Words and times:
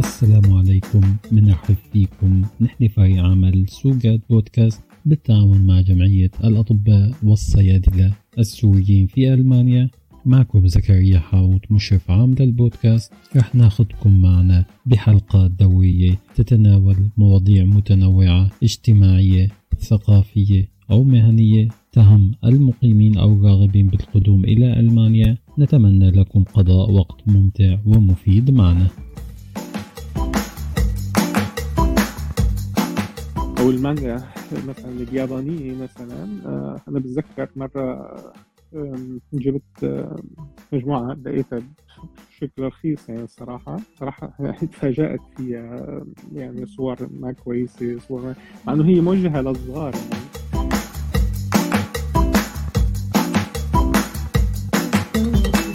السلام 0.00 0.52
عليكم. 0.52 1.00
بنرحب 1.32 1.76
فيكم. 1.92 2.42
نحن 2.60 2.88
فريق 2.88 3.24
عمل 3.24 3.68
سوجاد 3.68 4.20
بودكاست 4.30 4.80
بالتعاون 5.06 5.66
مع 5.66 5.80
جمعية 5.80 6.30
الأطباء 6.44 7.12
والصيادلة 7.22 8.12
السوريين 8.38 9.06
في 9.06 9.34
ألمانيا. 9.34 9.90
معكم 10.24 10.66
زكريا 10.66 11.18
حاوط 11.18 11.60
مشرف 11.70 12.10
عام 12.10 12.34
للبودكاست. 12.40 13.12
رح 13.36 13.54
ناخدكم 13.54 14.22
معنا 14.22 14.64
بحلقات 14.86 15.50
دورية 15.50 16.18
تتناول 16.34 16.96
مواضيع 17.16 17.64
متنوعة 17.64 18.50
اجتماعية 18.62 19.48
ثقافية 19.80 20.68
أو 20.90 21.04
مهنية 21.04 21.68
تهم 21.92 22.34
المقيمين 22.44 23.18
أو 23.18 23.32
الراغبين 23.34 23.86
بالقدوم 23.86 24.44
إلى 24.44 24.80
ألمانيا. 24.80 25.36
نتمنى 25.58 26.10
لكم 26.10 26.44
قضاء 26.44 26.90
وقت 26.90 27.20
ممتع 27.26 27.78
ومفيد 27.86 28.50
معنا. 28.50 28.88
أو 33.60 33.70
المانجا 33.70 34.16
مثلا 34.68 34.90
اليابانيه 34.90 35.74
مثلا 35.74 36.28
آه، 36.46 36.80
أنا 36.88 36.98
بتذكر 36.98 37.48
مرة 37.56 38.16
جبت 39.32 40.08
مجموعة 40.72 41.16
لقيتها 41.24 41.62
بشكل 42.30 42.62
رخيص 42.62 43.08
يعني 43.08 43.22
الصراحة 43.22 43.76
صراحة 43.98 44.32
تفاجأت 44.72 45.20
فيها 45.36 46.04
يعني 46.34 46.66
صور 46.66 46.96
ما 47.20 47.32
كويسة 47.32 47.98
صور 47.98 48.34
مع 48.66 48.72
إنه 48.72 48.88
هي 48.88 49.00
موجهة 49.00 49.40
للصغار 49.40 49.94
يعني. 49.94 50.24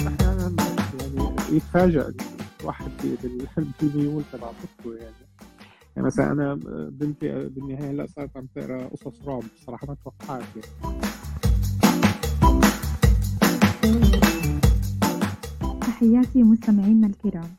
أحيانا 0.07 0.55
يعني 0.99 1.35
يتفاجأ 1.51 2.13
الواحد 2.61 2.91
بالميول 3.81 4.23
تبع 4.33 4.47
طفله 4.47 4.95
يعني. 4.95 5.24
يعني 5.95 6.07
مثلا 6.07 6.31
أنا 6.31 6.53
بنتي 6.89 7.49
بالنهاية 7.49 7.91
هلا 7.91 8.05
صارت 8.05 8.37
عم 8.37 8.45
تقرأ 8.55 8.87
قصص 8.87 9.27
رعب 9.27 9.43
صراحة 9.55 9.87
ما 9.87 9.95
توقعت 10.03 10.43
يعني. 10.55 10.67
تحياتي 15.81 16.43
مستمعينا 16.43 17.07
الكرام. 17.07 17.49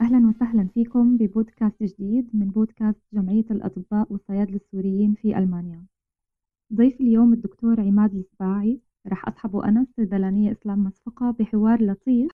أهلا 0.00 0.28
وسهلا 0.28 0.68
فيكم 0.74 1.16
ببودكاست 1.16 1.82
جديد 1.82 2.30
من 2.34 2.46
بودكاست 2.48 3.00
جمعية 3.12 3.44
الأطباء 3.50 4.12
والصيادلة 4.12 4.56
السوريين 4.56 5.14
في 5.14 5.38
ألمانيا. 5.38 5.86
ضيف 6.74 7.00
اليوم 7.00 7.32
الدكتور 7.32 7.80
عماد 7.80 8.14
السباعي 8.14 8.80
رح 9.06 9.28
أصحبه 9.28 9.64
أنا 9.64 9.80
الصيدلانية 9.80 10.52
إسلام 10.52 10.84
مسفقة 10.84 11.30
بحوار 11.38 11.82
لطيف. 11.82 12.30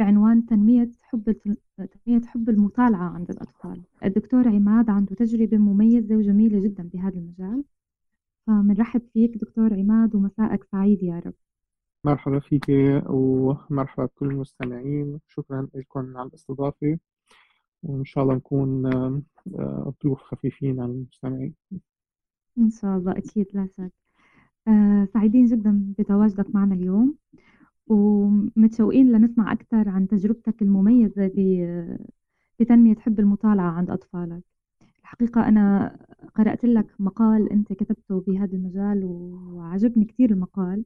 بعنوان 0.00 0.46
تنمية 0.46 0.90
حب 1.02 1.36
تنمية 1.76 2.20
حب 2.26 2.48
المطالعة 2.48 3.08
عند 3.08 3.30
الأطفال. 3.30 3.82
الدكتور 4.04 4.48
عماد 4.48 4.90
عنده 4.90 5.14
تجربة 5.14 5.56
مميزة 5.56 6.16
وجميلة 6.16 6.60
جدا 6.60 6.82
بهذا 6.92 7.18
المجال. 7.18 7.64
فمنرحب 8.46 9.02
فيك 9.12 9.36
دكتور 9.36 9.74
عماد 9.74 10.14
ومساءك 10.14 10.64
سعيد 10.64 11.02
يا 11.02 11.22
رب. 11.26 11.34
مرحبا 12.04 12.38
فيك 12.38 12.66
ومرحبا 13.06 14.04
بكل 14.04 14.26
المستمعين. 14.26 15.20
شكرا 15.28 15.68
لكم 15.74 16.16
على 16.16 16.28
الاستضافة. 16.28 16.98
وإن 17.82 18.04
شاء 18.04 18.24
الله 18.24 18.34
نكون 18.34 18.86
آه، 18.86 19.94
ضيوف 20.04 20.22
خفيفين 20.22 20.80
على 20.80 20.92
المستمعين. 20.92 21.54
إن 22.58 22.70
شاء 22.70 22.96
الله 22.98 23.12
أكيد 23.12 23.46
لا 23.54 23.68
شك. 23.76 23.92
آه، 24.68 25.08
سعيدين 25.14 25.44
جدا 25.46 25.94
بتواجدك 25.98 26.54
معنا 26.54 26.74
اليوم. 26.74 27.14
ومتشوقين 27.90 29.12
لنسمع 29.12 29.52
أكثر 29.52 29.88
عن 29.88 30.08
تجربتك 30.08 30.62
المميزة 30.62 31.30
بتنمية 32.60 32.94
حب 32.94 33.20
المطالعة 33.20 33.70
عند 33.70 33.90
أطفالك. 33.90 34.42
الحقيقة 35.00 35.48
أنا 35.48 35.96
قرأت 36.34 36.64
لك 36.64 36.86
مقال 36.98 37.52
أنت 37.52 37.72
كتبته 37.72 38.20
بهذا 38.20 38.56
المجال 38.56 39.04
وعجبني 39.04 40.04
كثير 40.04 40.30
المقال 40.30 40.84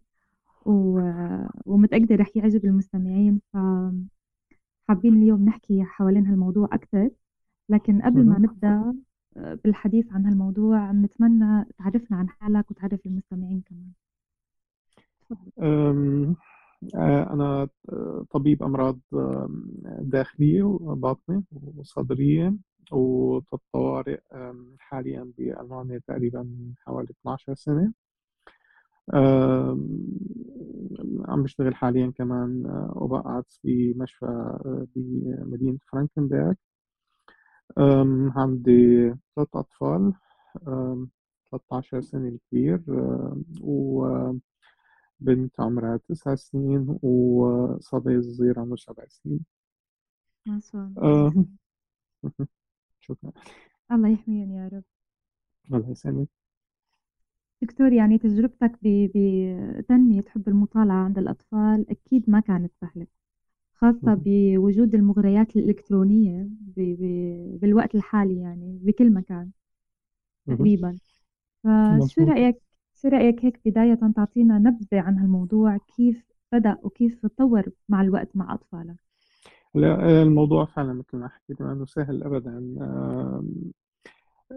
ومتأكدة 1.66 2.14
رح 2.16 2.28
يعجب 2.34 2.64
المستمعين 2.64 3.41
فحابين 3.53 5.14
اليوم 5.14 5.44
نحكي 5.44 5.84
حوالين 5.84 6.26
هالموضوع 6.26 6.69
أكثر. 6.72 7.10
لكن 7.69 8.03
قبل 8.03 8.25
ما 8.26 8.38
نبدأ 8.38 8.94
بالحديث 9.64 10.12
عن 10.12 10.26
هالموضوع 10.26 10.93
نتمنى 10.93 11.64
تعرفنا 11.78 12.16
عن 12.16 12.28
حالك 12.28 12.70
وتعرف 12.70 13.06
المستمعين 13.06 13.62
كمان. 13.66 13.93
أنا 16.94 17.68
طبيب 18.30 18.62
أمراض 18.62 18.98
داخلية 20.00 20.62
وباطنة 20.62 21.42
وصدرية 21.52 22.54
وطوارئ 22.92 24.20
حاليا 24.78 25.32
بألمانيا 25.38 26.00
تقريبا 26.06 26.48
حوالي 26.86 27.08
12 27.22 27.54
سنة. 27.54 27.92
عم 31.28 31.42
بشتغل 31.42 31.74
حاليا 31.74 32.12
كمان 32.16 32.66
آه، 32.66 32.92
وبقعد 32.96 33.44
في 33.62 33.94
مشفى 33.96 34.26
آه، 34.26 34.86
بمدينة 34.96 35.78
فرانكنبرغ. 35.92 36.52
عندي 38.36 39.14
ثلاث 39.36 39.48
أطفال 39.54 40.12
13 41.50 42.00
سنة 42.00 42.28
الكبير 42.28 42.80
وبنت 45.20 45.60
عمرها 45.60 45.97
تسع 45.97 46.34
سنين 46.34 46.98
وصبي 47.02 48.22
صغير 48.22 48.58
عمره 48.60 48.76
سبع 48.76 49.04
سنين 49.08 49.41
ما 50.47 50.60
شاء 50.60 50.86
الله 50.86 51.47
شكرا. 53.00 53.32
الله 53.92 54.08
يحميهم 54.08 54.52
يا 54.52 54.69
رب. 54.69 54.84
الله 55.72 55.91
يسلمك. 55.91 56.28
دكتور 57.62 57.92
يعني 57.92 58.19
تجربتك 58.19 58.78
بتنمية 58.82 60.25
حب 60.28 60.48
المطالعة 60.48 61.04
عند 61.04 61.19
الأطفال 61.19 61.91
أكيد 61.91 62.31
ما 62.31 62.41
كانت 62.41 62.72
سهلة 62.81 63.06
خاصة 63.75 64.14
بوجود 64.25 64.94
المغريات 64.94 65.56
الإلكترونية 65.56 66.48
بالوقت 67.60 67.94
الحالي 67.94 68.41
يعني 68.41 68.78
بكل 68.82 69.12
مكان 69.12 69.50
تقريبا. 70.46 70.98
فشو 71.64 72.25
رأيك 72.25 72.62
شو 72.94 73.09
رأيك 73.09 73.44
هيك 73.44 73.60
بداية 73.65 73.99
تعطينا 74.16 74.59
نبذة 74.59 75.00
عن 75.00 75.19
هالموضوع؟ 75.19 75.77
كيف 75.97 76.25
بدأ 76.53 76.77
وكيف 76.82 77.27
تطور 77.27 77.65
مع 77.88 78.03
الوقت 78.03 78.28
مع 78.34 78.55
أطفالك؟ 78.55 78.97
لا 79.75 80.22
الموضوع 80.22 80.65
فعلا 80.65 80.93
مثل 80.93 81.16
ما 81.16 81.28
حكيت 81.28 81.60
إنه 81.60 81.84
سهل 81.84 82.22
ابدا. 82.22 82.75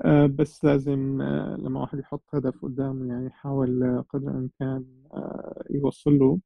آه، 0.06 0.25
بس 0.25 0.66
لازم 0.66 1.22
آه، 1.22 1.56
لما 1.56 1.81
واحد 1.81 2.00
يحط 2.00 2.36
هدف 2.36 2.62
قدامه 2.66 3.08
يعني 3.14 3.25
يحاول 3.25 4.03
قدر 4.09 4.30
الإمكان 4.31 4.86
آه، 5.14 5.64
يوصل 5.69 6.12
له. 6.19 6.40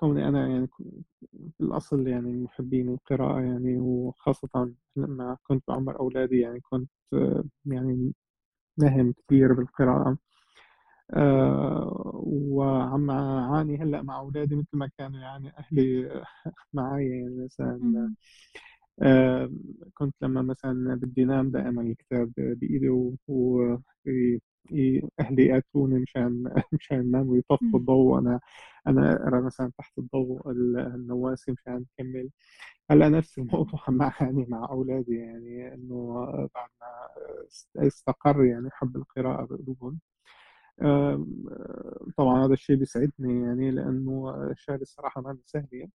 كوني 0.00 0.28
أنا 0.28 0.48
يعني 0.48 0.66
في 1.58 1.60
الأصل 1.60 2.08
يعني 2.08 2.32
محبين 2.32 2.88
القراءة 2.88 3.40
يعني 3.40 3.78
وخاصة 3.78 4.72
لما 4.96 5.36
كنت 5.44 5.64
بعمر 5.68 6.00
أولادي 6.00 6.40
يعني 6.40 6.60
كنت 6.60 6.90
يعني 7.66 8.12
نهم 8.78 9.12
كثير 9.12 9.52
بالقراءة. 9.52 10.18
وعم 12.50 13.10
أعاني 13.10 13.76
هلأ 13.82 14.02
مع 14.02 14.18
أولادي 14.18 14.56
مثل 14.56 14.68
ما 14.76 14.90
كانوا 14.98 15.20
يعني 15.20 15.52
أهلي 15.58 16.10
معي 16.74 17.08
يعني 17.10 17.44
مثلا 17.44 18.14
كنت 19.94 20.14
لما 20.22 20.42
مثلا 20.42 20.94
بدي 20.94 21.24
نام 21.24 21.50
دائما 21.50 21.82
الكتاب 21.82 22.32
بإيدي 22.36 22.88
وأهلي 24.72 25.46
ياتوني 25.46 25.98
مشان 26.00 26.44
مشان 26.72 27.10
نام 27.10 27.28
ويطفوا 27.28 27.78
الضوء. 27.80 28.14
وأنا 28.14 28.40
أنا 28.86 29.12
أقرأ 29.16 29.40
مثلا 29.40 29.72
تحت 29.78 29.98
الضوء 29.98 30.50
النواسي 30.50 31.52
مشان 31.52 31.84
أكمل 32.00 32.30
هلا 32.90 33.08
نفس 33.08 33.38
الموضوع 33.38 33.80
مع 33.90 34.12
يعني 34.20 34.46
مع 34.48 34.68
أولادي 34.70 35.16
يعني 35.16 35.74
إنه 35.74 36.14
بعد 36.54 36.70
ما 36.80 37.86
استقر 37.86 38.44
يعني 38.44 38.70
حب 38.72 38.96
القراءة 38.96 39.44
بقلوبهم. 39.46 39.98
طبعا 42.16 42.46
هذا 42.46 42.52
الشيء 42.52 42.76
بيسعدني 42.76 43.42
يعني 43.42 43.70
لأنه 43.70 44.34
الشهادة 44.50 44.82
الصراحة 44.82 45.20
ما 45.20 45.38
سهلة 45.46 45.88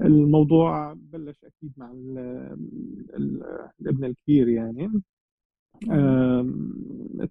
الموضوع 0.00 0.92
بلش 0.92 1.44
أكيد 1.44 1.72
مع 1.76 1.90
ال 1.92 2.18
ال 3.16 3.42
الابن 3.80 4.04
الكبير 4.04 4.48
يعني. 4.48 5.02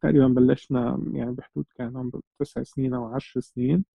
تقريبا 0.01 0.27
بلشنا 0.27 1.03
يعني 1.13 1.31
بحدود 1.31 1.65
كان 1.75 1.97
عمره 1.97 2.21
تسع 2.39 2.63
سنين 2.63 2.93
أو 2.93 3.05
عشر 3.05 3.39
سنين. 3.39 3.85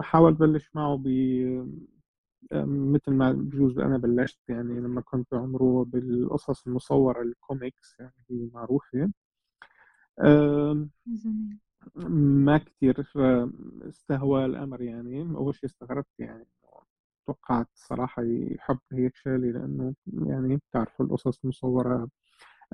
حاول 0.00 0.34
بلش 0.34 0.70
معه 0.74 0.96
ب 0.96 1.08
مثل 2.52 3.10
ما 3.12 3.32
بجوز 3.32 3.78
أنا 3.78 3.98
بلشت 3.98 4.38
يعني 4.48 4.80
لما 4.80 5.00
كنت 5.00 5.26
بعمره 5.32 5.84
بالقصص 5.84 6.66
المصورة 6.66 7.22
الكوميكس 7.22 7.96
يعني 8.00 8.12
هي 8.30 8.48
معروفة. 8.54 9.10
ما 12.08 12.58
كثير 12.58 13.06
استهوى 13.88 14.44
الأمر 14.44 14.82
يعني. 14.82 15.22
أول 15.22 15.54
شيء 15.54 15.64
استغربت 15.64 16.06
يعني 16.18 16.46
توقعت 17.26 17.68
الصراحة 17.74 18.22
يحب 18.22 18.78
هيك 18.92 19.16
شغلة 19.16 19.36
لأنه 19.50 19.94
يعني 20.26 20.56
بتعرفوا 20.56 21.06
القصص 21.06 21.44
مصورة 21.44 22.08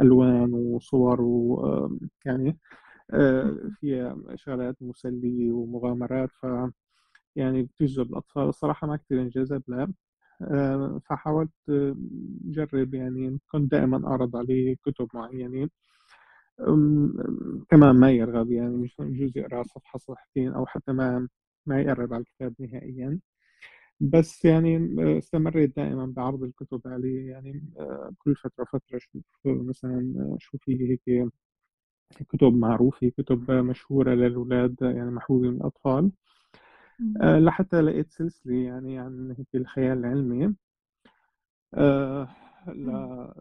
ألوان 0.01 0.55
وصور 0.55 1.21
ويعني 1.23 2.59
فيها 3.81 4.17
شغلات 4.35 4.77
مسلية 4.83 5.53
ومغامرات 5.53 6.31
ف 6.33 6.47
يعني 7.37 7.63
بتجذب 7.63 8.11
الأطفال. 8.11 8.43
الصراحة 8.49 8.87
ما 8.87 8.97
كتير 8.97 9.23
انجذب 9.23 9.63
لها 9.69 9.89
فحاولت 11.07 11.51
جرب 12.45 12.95
يعني. 12.95 13.39
كنت 13.53 13.73
دائما 13.73 14.09
أعرض 14.09 14.37
عليه 14.37 14.77
كتب 14.87 15.09
معينة. 15.15 15.69
كمان 17.71 17.97
ما 17.97 18.11
يرغب 18.13 18.53
يعني 18.53 18.77
مش 18.77 18.97
يجوز 19.01 19.39
يقرأ 19.39 19.63
صفحة 19.63 19.99
صفحتين 19.99 20.53
أو 20.53 20.67
حتى 20.67 20.93
ما 20.93 21.29
ما 21.67 21.81
يقرب 21.83 22.15
على 22.15 22.21
الكتاب 22.23 22.55
نهائيا. 22.61 23.21
بس 24.03 24.45
يعني 24.45 24.79
استمريت 25.19 25.77
دائما 25.77 26.07
بعرض 26.07 26.43
الكتب 26.43 26.81
عليه 26.87 27.31
يعني 27.31 27.65
كل 28.19 28.37
فترة 28.37 28.65
فترة 28.65 28.97
أشوف 28.97 29.23
مثلا 29.47 30.37
شو 30.41 30.59
في 30.59 30.91
هيك 30.91 31.29
كتب 32.29 32.55
معروفة 32.55 33.09
كتب 33.19 33.51
مشهورة 33.51 34.15
للأولاد 34.15 34.77
يعني 34.83 35.11
محبوبة 35.11 35.49
من 35.51 35.57
الأطفال. 35.57 36.11
لحتى 37.25 37.81
لقيت 37.81 38.11
سلسلة 38.13 38.55
يعني 38.55 38.99
عن 38.99 39.35
هيك 39.39 39.49
الخيال 39.55 39.99
العلمي. 39.99 40.55
آه 41.75 42.29
لا 42.67 43.35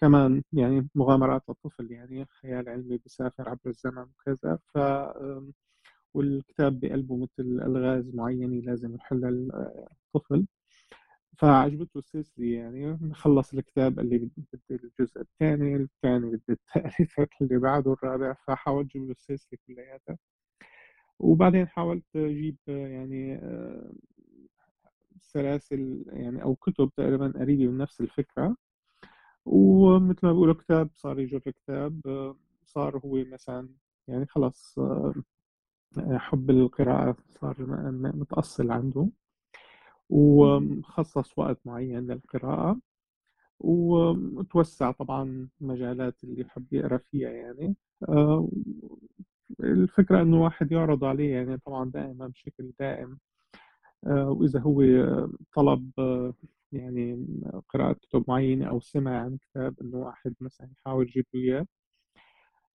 كمان 0.00 0.42
يعني 0.52 0.88
مغامرات 0.94 1.42
الطفل 1.50 1.92
يعني 1.92 2.26
خيال 2.26 2.68
علمي 2.68 2.98
بيسافر 2.98 3.48
عبر 3.48 3.60
الزمن 3.70 4.02
وكذا. 4.18 4.58
ف 4.74 4.78
والكتاب 6.14 6.80
بقلبه 6.80 7.16
مثل 7.16 7.42
ألغاز 7.66 8.14
معينة 8.14 8.60
لازم 8.62 8.94
يحلها 8.94 9.30
الطفل 9.30 10.46
فعجبته 11.38 11.98
السلسلة 11.98 12.46
يعني 12.46 13.14
خلص 13.14 13.54
الكتاب 13.54 13.96
قال 13.98 14.08
لي 14.10 14.18
بدي 14.18 14.44
الجزء 14.70 15.20
الثاني 15.20 15.76
الثاني 15.76 16.26
بدي 16.30 16.58
الثالث 17.00 17.42
اللي 17.42 17.58
بعده 17.58 17.92
الرابع. 17.92 18.32
فحاولت 18.46 18.90
أجيب 18.90 19.04
له 19.04 19.10
السلسلة 19.12 19.58
كلياتها. 19.66 20.18
وبعدين 21.18 21.68
حاولت 21.68 22.04
أجيب 22.16 22.56
يعني 22.68 23.40
سلاسل 25.20 26.04
يعني 26.08 26.42
أو 26.42 26.54
كتب 26.54 26.90
تقريبا 26.96 27.32
قريبة 27.36 27.66
من 27.72 27.78
نفس 27.78 28.00
الفكرة. 28.00 28.56
ومثل 29.46 30.26
ما 30.26 30.32
بيقولوا 30.32 30.54
كتاب 30.54 30.90
صار 30.94 31.20
يجر 31.20 31.38
كتاب 31.38 32.00
صار 32.64 32.98
هو 32.98 33.24
مثلا 33.24 33.68
يعني 34.08 34.26
خلص 34.26 34.78
حب 35.98 36.50
القراءة 36.50 37.16
صار 37.28 37.56
متأصل 38.14 38.70
عنده 38.70 39.08
وخصص 40.10 41.38
وقت 41.38 41.58
معين 41.64 42.06
للقراءة 42.06 42.80
وتوسع 43.60 44.90
طبعا 44.90 45.48
مجالات 45.60 46.24
اللي 46.24 46.40
يحب 46.40 46.66
يقرأ 46.72 46.96
فيها 46.98 47.30
يعني. 47.30 47.76
الفكرة 49.60 50.22
إنه 50.22 50.42
واحد 50.42 50.72
يعرض 50.72 51.04
عليه 51.04 51.34
يعني 51.34 51.58
طبعا 51.58 51.90
دائما 51.90 52.26
بشكل 52.26 52.72
دائم. 52.80 53.18
آه، 54.06 54.30
وإذا 54.30 54.60
هو 54.60 54.82
طلب 55.54 55.90
آه، 55.98 56.34
يعني 56.72 57.26
قراءة 57.68 57.92
كتب 57.92 58.24
معينة 58.28 58.68
أو 58.68 58.80
سمع 58.80 59.20
عن 59.22 59.36
كتاب 59.36 59.74
إنه 59.82 59.96
واحد 59.98 60.34
مثلا 60.40 60.68
يحاول 60.78 61.06
يجيب 61.08 61.26
له 61.34 61.40
إياه. 61.40 61.66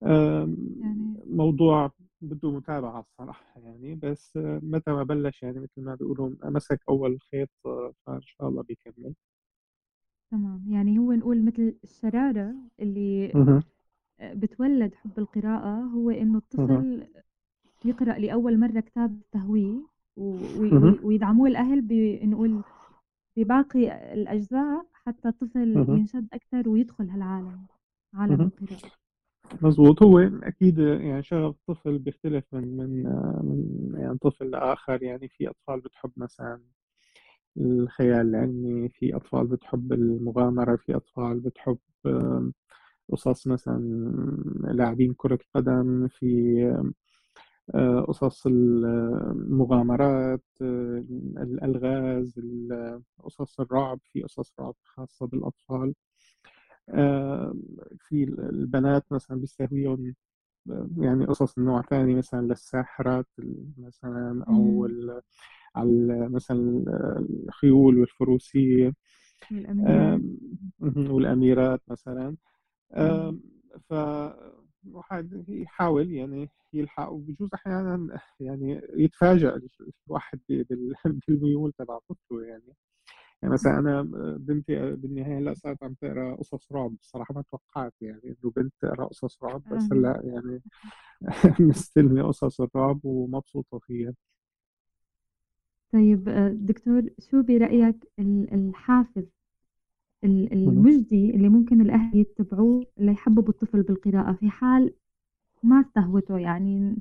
يعني 0.01 1.23
موضوع 1.25 1.91
بده 2.21 2.51
متابعة 2.51 2.99
الصراحة 2.99 3.59
يعني 3.61 3.95
بس 3.95 4.31
متى 4.63 4.91
ما 4.91 5.03
بلش 5.03 5.43
يعني 5.43 5.59
مثل 5.59 5.81
ما 5.81 5.95
بيقولوا 5.95 6.29
مسك 6.43 6.79
أول 6.89 7.19
خيط 7.31 7.49
آه، 7.65 7.93
فإن 8.05 8.21
شاء 8.21 8.47
الله 8.49 8.63
بيكمل. 8.63 9.13
تمام. 10.31 10.63
يعني 10.73 10.97
هو 10.99 11.13
نقول 11.13 11.45
مثل 11.45 11.75
الشرارة 11.83 12.55
اللي 12.79 13.33
بتولد 14.21 14.95
حب 14.95 15.19
القراءة 15.19 15.79
هو 15.81 16.09
إنه 16.09 16.37
الطفل 16.37 17.07
يقرأ 17.85 18.19
لأول 18.19 18.59
مرة 18.59 18.79
كتاب 18.79 19.21
تهويه 19.31 19.87
ويدعموه 20.17 21.47
الأهل 21.47 21.81
بنقول 21.81 22.61
بباقي 23.37 24.13
الأجزاء 24.13 24.85
حتى 24.93 25.27
الطفل 25.29 25.85
ينشد 25.89 26.27
أكثر 26.33 26.69
ويدخل 26.69 27.09
هالعالم 27.09 27.65
عالم 28.13 28.41
القراءة. 28.43 28.91
مظبوط 29.61 30.03
هو 30.03 30.19
أكيد 30.19 30.79
يعني 30.79 31.23
شغف 31.23 31.55
الطفل 31.55 31.97
بيختلف 31.99 32.45
من 32.53 32.77
من 32.77 33.03
من 33.43 33.91
يعني 33.99 34.17
طفل 34.17 34.51
لآخر. 34.51 35.03
يعني 35.03 35.27
في 35.29 35.49
أطفال 35.49 35.79
بتحب 35.81 36.11
مثلا 36.17 36.61
الخيال 37.57 38.27
العلمي 38.35 38.89
في 38.89 39.15
أطفال 39.15 39.47
بتحب 39.47 39.93
المغامرة 39.93 40.75
في 40.75 40.95
أطفال 40.95 41.39
بتحب 41.39 41.77
قصص 43.11 43.47
مثلا 43.47 43.79
لاعبين 44.73 45.13
كرة 45.13 45.39
قدم 45.55 46.07
في 46.07 46.57
آه، 47.75 48.01
قصص 48.01 48.47
المغامرات 48.47 50.43
آه، 50.61 51.03
الألغاز 51.37 52.39
قصص 53.23 53.59
الرعب 53.59 53.99
في 54.13 54.21
قصص 54.23 54.53
رعب 54.59 54.75
خاصة 54.83 55.27
بالأطفال. 55.27 55.89
آه، 55.89 55.93
في 57.99 58.23
البنات 58.23 59.05
مثلا 59.11 59.39
بيستهويهم 59.39 60.15
يعني 60.97 61.25
قصص 61.25 61.57
النوع 61.57 61.81
ثاني 61.81 62.15
مثلا 62.15 62.41
للساحرات 62.47 63.27
مثلا 63.77 64.45
أو 64.47 64.87
على 65.75 66.29
مثلا 66.29 66.83
الخيول 67.47 67.99
والفروسية. 67.99 68.93
والأميرات. 69.51 70.21
والأميرات 71.11 71.81
مثلا. 71.87 72.35
ف 73.89 73.93
الواحد 74.85 75.45
يحاول 75.49 76.11
يعني 76.11 76.49
يلحق 76.73 77.09
وبجوز 77.11 77.49
أحيانا 77.53 78.19
يعني 78.39 78.81
يتفاجئ 78.93 79.59
الواحد 80.07 80.39
بالميول 81.27 81.71
تبع 81.71 81.99
طفله 82.09 82.43
يعني. 82.45 82.73
يعني 83.41 83.53
مثلا 83.53 83.79
أنا 83.79 84.01
بنتي 84.39 84.91
بالنهاية 84.95 85.37
هلا 85.39 85.53
صارت 85.53 85.83
عم 85.83 85.93
تقرأ 85.93 86.35
قصص 86.35 86.71
رعب 86.71 86.95
بصراحه 87.01 87.33
ما 87.33 87.41
توقعت 87.51 87.93
يعني 88.01 88.21
إنه 88.25 88.51
بنت 88.55 88.73
تقرأ 88.81 89.05
قصص 89.05 89.43
رعب 89.43 89.63
بس 89.71 89.91
هلا 89.93 90.21
يعني 90.23 90.61
مستلمة 91.61 92.23
قصص 92.27 92.61
الرعب 92.61 92.99
ومبسوطة 93.05 93.79
فيها. 93.79 94.13
طيب 95.93 96.23
دكتور 96.65 97.09
شو 97.19 97.41
برأيك 97.43 97.95
الحافز 98.53 99.25
المجدي 100.25 101.29
اللي 101.35 101.49
ممكن 101.49 101.81
الأهل 101.81 102.17
يتبعوه 102.17 102.85
ليحببوا 102.97 103.49
الطفل 103.53 103.83
بالقراءة 103.83 104.33
في 104.33 104.49
حال 104.49 104.93
ما 105.63 105.81
استهوته؟ 105.81 106.39
يعني 106.39 106.95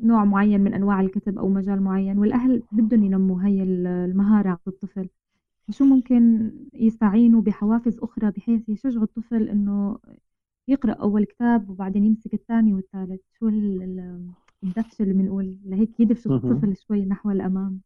نوع 0.00 0.24
معين 0.24 0.60
من 0.60 0.74
أنواع 0.74 1.00
الكتب 1.00 1.38
أو 1.38 1.48
مجال 1.48 1.82
معين 1.82 2.18
والأهل 2.18 2.62
بدهم 2.72 3.04
ينموا 3.04 3.42
هاي 3.42 3.62
المهارة 3.62 4.48
عند 4.48 4.58
الطفل. 4.66 5.08
فشو 5.68 5.84
ممكن 5.84 6.50
يستعينوا 6.74 7.42
بحوافز 7.42 7.98
أخرى 7.98 8.30
بحيث 8.30 8.68
يشجعوا 8.68 9.04
الطفل 9.04 9.48
إنه 9.48 9.98
يقرأ 10.68 10.92
أول 10.92 11.24
كتاب 11.24 11.70
وبعدين 11.70 12.04
يمسك 12.04 12.34
الثاني 12.34 12.74
والثالث؟ 12.74 13.20
شو 13.38 13.48
الدفش 14.62 15.00
اللي 15.00 15.14
بنقول؟ 15.14 15.56
لهيك 15.64 16.00
يدفش 16.00 16.26
الطفل 16.26 16.76
شوي 16.76 17.04
نحو 17.04 17.30
الأمام. 17.30 17.80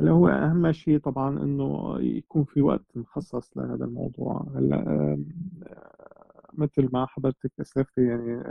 هلا 0.00 0.10
هو 0.10 0.28
أهم 0.28 0.72
شيء 0.72 0.98
طبعا 0.98 1.42
إنه 1.42 1.98
يكون 2.00 2.44
في 2.44 2.62
وقت 2.62 2.96
مخصص 2.96 3.56
لهذا 3.56 3.84
الموضوع. 3.84 4.46
هلا 4.56 5.18
مثل 6.54 6.88
ما 6.92 7.06
حضرتك 7.06 7.52
أسلفت 7.60 7.98
يعني 7.98 8.42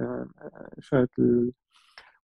شغلة 0.79 1.07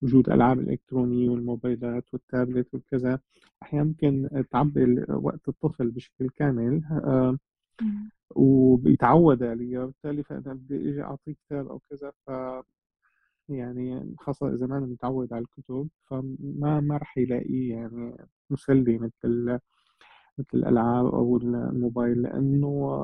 وجود 0.02 0.30
ألعاب 0.30 0.60
الإلكترونية 0.60 1.30
والموبايلات 1.30 2.04
والتابلت 2.14 2.76
وكذا 2.76 3.20
أحيانا 3.64 3.86
ممكن 3.86 4.30
تعبي 4.52 5.06
وقت 5.10 5.48
الطفل 5.50 5.92
بشكل 5.92 6.30
كامل 6.30 6.84
وبيتعود 8.36 9.44
عليها 9.44 9.84
وبالتالي 9.84 10.24
فأنا 10.24 10.54
بدي 10.54 10.90
أجي 10.90 11.02
أعطيه 11.02 11.34
كتاب 11.34 11.68
أو 11.68 11.80
كذا 11.90 12.12
ف 12.28 12.32
يعني 13.50 14.16
خاصة 14.20 14.54
إذا 14.54 14.68
ما 14.68 14.78
أنا 14.78 14.86
متعود 14.86 15.34
على 15.34 15.42
الكتب 15.46 15.90
فما 16.06 16.80
ما 16.80 16.98
رح 16.98 17.18
يلاقيه 17.18 17.72
يعني 17.74 18.18
مسلي 18.50 18.98
مثل 18.98 19.60
مثل 20.40 20.48
الألعاب 20.54 21.06
أو 21.06 21.38
الموبايل 21.38 22.22
لأنه 22.22 23.02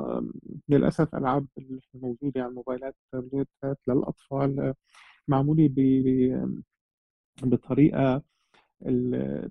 للأسف 0.70 1.16
ألعاب 1.16 1.48
الموجودة 1.96 2.42
على 2.42 2.50
الموبايلات 2.50 2.96
والتابلتات 3.14 3.80
للأطفال 3.88 4.74
معمولة 5.28 5.68
بطريقة 7.42 8.22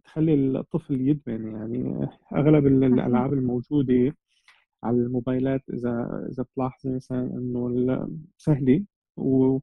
تخلي 0.04 0.34
الطفل 0.34 1.00
يدمن 1.00 1.52
يعني 1.52 2.08
أغلب 2.34 2.66
الألعاب 2.66 3.32
الموجودة 3.32 4.16
على 4.84 4.96
الموبايلات 4.96 5.62
إذا 5.70 6.26
إذا 6.32 6.42
بتلاحظي 6.42 6.94
مثلا 6.94 7.20
إنه 7.22 8.08
سهلة 8.38 8.84
و 9.16 9.58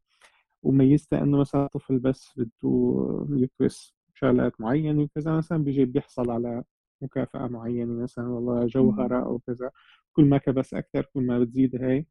وميزتها 0.63 1.23
إنه 1.23 1.37
مثلا 1.39 1.65
الطفل 1.65 1.99
بس 1.99 2.33
بده 2.37 3.27
يكبس 3.29 3.93
شغلات 4.13 4.61
معينة 4.61 5.01
وكذا 5.03 5.37
مثلا 5.37 5.63
بيجي 5.63 5.85
بيحصل 5.85 6.31
على 6.31 6.63
مكافأة 7.01 7.47
معينة 7.47 8.03
مثلا 8.03 8.27
والله 8.27 8.65
جوهرة 8.65 9.25
أو 9.25 9.39
كذا 9.39 9.71
كل 10.13 10.25
ما 10.25 10.37
كبس 10.37 10.73
أكثر 10.73 11.01
كل 11.13 11.21
ما 11.21 11.39
بتزيد 11.39 11.75
هاي. 11.83 12.05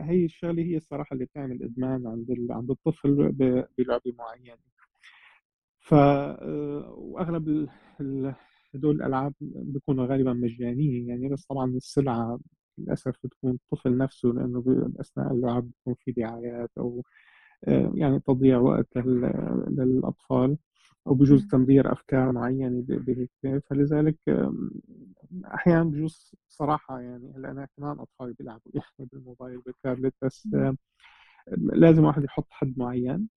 هي 0.00 0.24
الشغلة 0.24 0.62
هي 0.62 0.76
الصراحة 0.76 1.14
اللي 1.14 1.24
بتعمل 1.24 1.62
إدمان 1.62 2.06
عند 2.06 2.46
عند 2.50 2.70
الطفل 2.70 3.32
بلعبة 3.78 4.12
معينة. 4.18 4.58
ف 5.80 5.94
آه، 5.94 6.94
وأغلب 6.98 7.68
هدول 8.74 8.96
الألعاب 8.96 9.34
بيكونوا 9.40 10.06
غالبا 10.06 10.32
مجانية 10.32 11.08
يعني 11.08 11.28
بس 11.28 11.44
طبعا 11.46 11.66
السلعة 11.70 12.40
للأسف 12.78 13.14
بتكون 13.24 13.50
الطفل 13.52 13.98
نفسه 13.98 14.28
لأنه 14.28 14.90
أثناء 15.00 15.32
اللعب 15.32 15.64
بيكون 15.64 15.94
في 15.94 16.12
دعايات 16.12 16.70
أو 16.78 17.02
آه، 17.68 17.92
يعني 17.96 18.20
تضييع 18.20 18.58
وقت 18.58 18.96
للأطفال. 19.68 20.58
أو 21.06 21.14
بجوز 21.14 21.46
تمرير 21.48 21.92
أفكار 21.92 22.32
معينة 22.32 22.84
بهيك 22.88 23.30
فلذلك 23.70 24.18
أحيانا 25.54 25.84
بجوز 25.84 26.34
صراحة 26.48 27.00
يعني 27.00 27.32
هلأ 27.36 27.50
أنا 27.50 27.68
كمان 27.76 27.98
اطفالي 28.00 28.32
بيلعبوا 28.32 28.72
يعني 28.74 29.08
بالموبايل 29.12 29.58
بالتابلت 29.58 30.14
بس 30.22 30.48
لازم 31.58 32.04
واحد 32.04 32.24
يحط 32.24 32.46
حد 32.50 32.74
معين. 32.78 33.28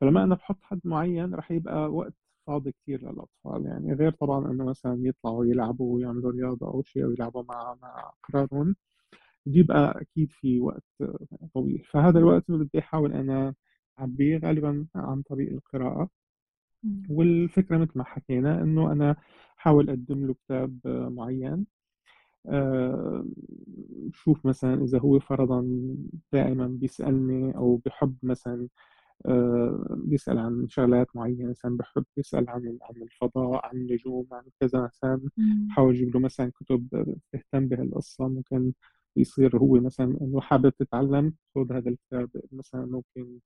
فلما 0.00 0.24
أنا 0.24 0.34
بحط 0.34 0.58
حد 0.62 0.80
معين 0.84 1.34
رح 1.34 1.50
يبقى 1.50 1.92
وقت 1.92 2.14
فاضي 2.46 2.72
كثير 2.72 3.02
للأطفال. 3.12 3.66
يعني 3.66 3.94
غير 3.94 4.12
طبعا 4.12 4.50
إنه 4.52 4.64
مثلا 4.64 4.98
يطلعوا 5.02 5.46
يلعبوا 5.46 5.94
ويعملوا 5.96 6.32
رياضة 6.32 6.66
أو 6.68 6.82
شيء 6.82 7.04
أو 7.04 7.10
يلعبوا 7.12 7.42
مع 7.48 7.76
مع 7.82 8.12
اقرانهم 8.30 8.76
بيبقى 9.46 10.02
أكيد 10.02 10.32
في 10.32 10.60
وقت 10.60 10.84
طويل. 11.54 11.84
فهذا 11.90 12.18
الوقت 12.18 12.50
بدي 12.50 12.78
أحاول 12.78 13.12
أنا 13.12 13.54
أعبيه 14.00 14.38
غالبا 14.38 14.86
عن 14.94 15.22
طريق 15.22 15.52
القراءة. 15.52 16.10
والفكرة 17.10 17.78
مثل 17.78 17.92
ما 17.98 18.04
حكينا 18.04 18.62
إنه 18.62 18.92
أنا 18.92 19.16
احاول 19.58 19.88
أقدم 19.90 20.26
له 20.26 20.34
كتاب 20.34 20.78
معين. 21.12 21.66
آه، 22.46 23.24
شوف 24.14 24.46
مثلا 24.46 24.84
إذا 24.84 24.98
هو 24.98 25.18
فرضا 25.20 25.62
دائما 26.32 26.66
بيسألني 26.66 27.56
أو 27.56 27.76
بحب 27.86 28.16
مثلا 28.22 28.68
آه، 29.26 29.86
بيسأل 30.04 30.38
عن 30.38 30.68
شغلات 30.68 31.16
معينة 31.16 31.50
مثلا 31.50 31.76
بحب 31.76 32.04
يسأل 32.16 32.50
عن 32.50 32.78
عن 32.82 33.02
الفضاء 33.02 33.66
عن 33.66 33.76
النجوم 33.78 34.26
عن 34.32 34.42
كذا 34.60 34.82
مثلا 34.82 35.22
حاول 35.68 35.94
أجيب 35.94 36.14
له 36.14 36.20
مثلا 36.20 36.52
كتب 36.60 36.88
تهتم 37.32 37.68
بهالقصة 37.68 38.28
ممكن 38.28 38.72
يصير 39.16 39.56
هو 39.58 39.80
مثلا 39.80 40.18
إنه 40.22 40.40
حابب 40.40 40.70
تتعلم 40.78 41.34
خذ 41.54 41.72
هذا 41.72 41.90
الكتاب 41.90 42.30
مثلا 42.52 42.86
ممكن 42.86 43.40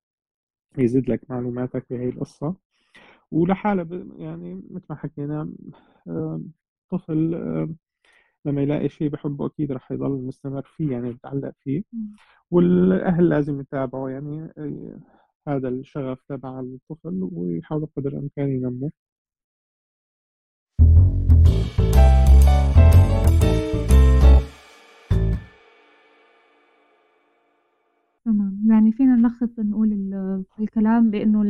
يزيد 0.78 1.10
لك 1.10 1.30
معلوماتك 1.30 1.86
بهي 1.90 2.08
القصة. 2.08 2.56
ولحالة 3.30 4.06
يعني 4.16 4.62
مثل 4.70 4.86
ما 4.90 4.96
حكينا 4.96 5.52
آه، 6.08 6.40
طفل 6.90 7.34
آه، 7.34 7.68
لما 8.44 8.62
يلاقي 8.62 8.88
شيء 8.88 9.08
بحبه 9.08 9.46
أكيد 9.46 9.72
رح 9.72 9.92
يضل 9.92 10.10
مستمر 10.26 10.62
فيه 10.62 10.92
يعني 10.92 11.08
يتعلق 11.10 11.52
فيه. 11.64 11.82
والأهل 12.50 13.28
لازم 13.28 13.60
يتابعوا 13.60 14.10
يعني 14.10 14.52
هذا 15.48 15.68
الشغف 15.68 16.22
تبع 16.28 16.60
الطفل 16.60 17.28
ويحاولوا 17.32 17.88
قدر 17.96 18.10
الإمكان 18.10 18.48
ينموه 18.48 18.90
تمام. 28.24 28.66
يعني 28.70 28.92
فينا 28.92 29.16
نلخص 29.16 29.58
نقول 29.58 29.92
الكلام 30.60 31.10
بأنه 31.10 31.42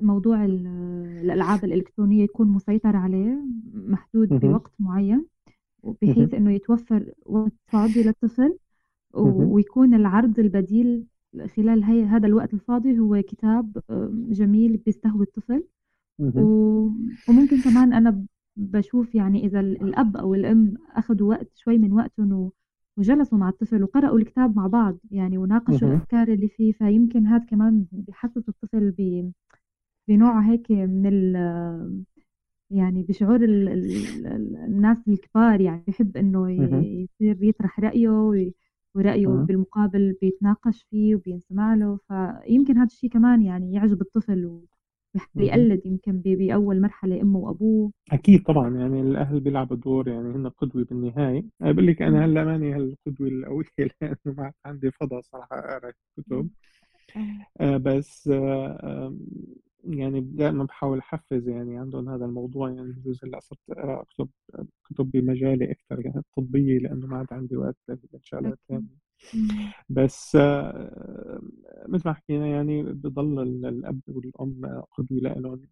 موضوع 0.00 0.44
الألعاب 0.44 1.64
الإلكترونية 1.64 2.24
يكون 2.24 2.48
مسيطر 2.48 2.96
عليه 2.96 3.38
محدود 3.74 4.28
بوقت 4.28 4.72
معين 4.78 5.26
بحيث 6.02 6.34
إنه 6.34 6.52
يتوفر 6.52 7.12
وقت 7.26 7.52
فاضي 7.66 8.02
للطفل 8.02 8.58
ويكون 9.14 9.94
العرض 9.94 10.38
البديل 10.38 11.06
خلال 11.56 11.84
هي 11.84 12.04
هذا 12.04 12.26
الوقت 12.26 12.54
الفاضي 12.54 12.98
هو 12.98 13.22
كتاب 13.22 13.82
جميل 14.30 14.76
بيستهوي 14.76 15.24
الطفل. 15.24 15.64
وممكن 17.28 17.60
كمان 17.64 17.92
أنا 17.92 18.24
بشوف 18.56 19.14
يعني 19.14 19.46
إذا 19.46 19.60
الأب 19.60 20.16
أو 20.16 20.34
الأم 20.34 20.74
أخذوا 20.90 21.28
وقت 21.28 21.50
شوي 21.54 21.78
من 21.78 21.92
وقتهم 21.92 22.50
وجلسوا 22.96 23.38
مع 23.38 23.48
الطفل 23.48 23.82
وقرأوا 23.82 24.18
الكتاب 24.18 24.56
مع 24.56 24.66
بعض 24.66 24.98
يعني 25.10 25.38
وناقشوا 25.38 25.88
الأفكار 25.88 26.28
اللي 26.28 26.48
فيه 26.48 26.72
فيمكن 26.72 27.26
هذا 27.26 27.44
كمان 27.44 27.86
بحسس 27.92 28.48
الطفل 28.48 28.90
بنوع 30.08 30.40
هيك 30.50 30.70
من 30.70 31.06
ال 31.06 31.36
يعني 32.70 33.02
بشعور 33.02 33.44
ال 33.44 33.68
ال 33.68 34.56
الناس 34.56 35.08
الكبار 35.08 35.60
يعني 35.60 35.84
بحب 35.88 36.16
إنه 36.16 36.50
يصير 36.50 37.44
يطرح 37.44 37.80
رأيه 37.80 38.08
ورأيه 38.94 39.26
بالمقابل 39.28 40.16
بيتناقش 40.22 40.86
فيه 40.90 41.14
وبينسمع 41.14 41.74
له. 41.74 41.98
فيمكن 42.08 42.76
هذا 42.76 42.86
الشيء 42.86 43.10
كمان 43.10 43.42
يعني 43.42 43.72
يعجب 43.74 44.00
الطفل 44.00 44.60
يقلد 45.36 45.86
يمكن 45.86 46.20
بأول 46.20 46.80
مرحلة 46.80 47.20
أمه 47.22 47.38
وأبوه. 47.38 47.92
أكيد 48.12 48.42
طبعا 48.42 48.76
يعني 48.76 49.00
الأهل 49.00 49.40
بيلعبوا 49.40 49.76
دور 49.76 50.08
يعني 50.08 50.34
هن 50.34 50.48
قدوة 50.48 50.84
بالنهاية. 50.84 51.44
بقول 51.60 51.86
لك 51.86 52.02
أنا 52.02 52.24
هلأ 52.24 52.44
ماني 52.44 52.74
هالقدوة 52.74 53.28
القوية 53.28 53.64
لأنه 54.02 54.16
ما 54.26 54.52
عندي 54.64 54.90
فضا 54.90 55.20
صراحة 55.20 55.58
أقرأ 55.58 55.92
كتب. 56.16 56.48
آه 57.60 57.76
بس 57.76 58.28
آه 58.28 59.14
يعني 59.84 60.20
دائما 60.20 60.64
بحاول 60.64 60.98
أحفز 60.98 61.48
يعني 61.48 61.78
عندهم 61.78 62.08
هذا 62.08 62.24
الموضوع 62.24 62.70
يعني 62.70 62.92
بجوز 62.92 63.24
هلأ 63.24 63.40
صرت 63.40 63.58
أقرأ 63.70 64.04
كتب 64.04 64.28
كتب 64.84 65.10
بمجالي 65.10 65.70
أكثر 65.72 66.06
يعني 66.06 66.18
الطبية 66.18 66.78
لأنه 66.78 67.06
ما 67.06 67.16
عاد 67.18 67.26
عندي 67.32 67.56
وقت 67.56 67.76
للشغلات 68.14 68.58
ثانية 68.68 69.08
بس 69.88 70.36
آه، 70.36 71.40
مثل 71.88 72.08
ما 72.08 72.14
حكينا 72.14 72.46
يعني 72.46 72.82
بضل 72.82 73.42
الأب 73.42 74.00
والأم 74.08 74.82
قدوة 74.98 75.20
لهم 75.20 75.62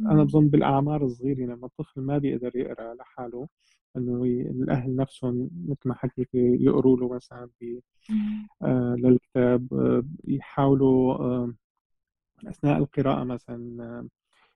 أنا 0.00 0.24
بظن 0.24 0.48
بالأعمار 0.48 1.04
الصغيرة 1.04 1.46
لما 1.46 1.66
الطفل 1.66 2.00
ما 2.00 2.18
بيقدر 2.18 2.56
يقرأ 2.56 2.94
لحاله 2.94 3.48
إنه 3.96 4.24
الأهل 4.24 4.96
نفسهم 4.96 5.50
مثل 5.68 5.88
ما 5.88 5.94
حكيت 5.94 6.28
يقروا 6.34 6.96
له 6.96 7.14
مثلا 7.14 7.48
آه 8.62 8.96
للكتاب 8.98 9.74
آه 9.74 10.04
يحاولوا 10.24 11.54
آه 12.46 12.50
أثناء 12.50 12.78
القراءة 12.78 13.24
مثلا 13.24 14.08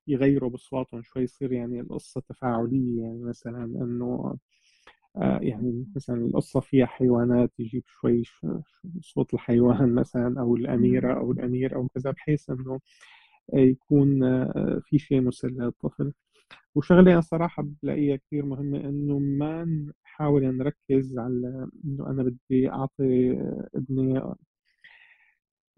يغيروا 0.09 0.51
بأصواتهم 0.51 1.03
شوي 1.03 1.23
يصير 1.23 1.53
يعني 1.53 1.81
القصة 1.81 2.21
تفاعلية 2.21 3.03
يعني 3.03 3.23
مثلا 3.25 3.65
إنه 3.65 4.37
آه، 5.17 5.39
يعني 5.43 5.87
مثلا 5.97 6.17
القصة 6.27 6.61
فيها 6.61 6.87
حيوانات 6.87 7.53
يجيب 7.61 7.83
شوي 7.87 8.23
صوت 9.03 9.35
الحيوان 9.35 9.95
مثلا 9.95 10.41
أو 10.41 10.57
الأميرة 10.57 11.15
أو 11.21 11.33
الأمير 11.33 11.77
أو 11.77 11.89
كذا 11.89 12.11
بحيث 12.11 12.51
إنه 12.51 12.81
يكون 13.55 14.25
آه، 14.25 14.81
في 14.85 14.99
شيء 14.99 15.21
مسلي 15.21 15.53
للطفل. 15.67 16.13
وشغلة 16.75 17.13
أنا 17.13 17.21
صراحة 17.21 17.67
بلاقيها 17.83 18.17
كثير 18.17 18.47
مهمة 18.47 18.79
إنه 18.81 19.19
ما 19.19 19.65
نحاول 20.05 20.43
نركز 20.59 21.19
على 21.19 21.69
إنه 21.85 22.07
أنا 22.11 22.23
بدي 22.23 22.71
أعطي 22.71 23.33
ابني 23.75 24.23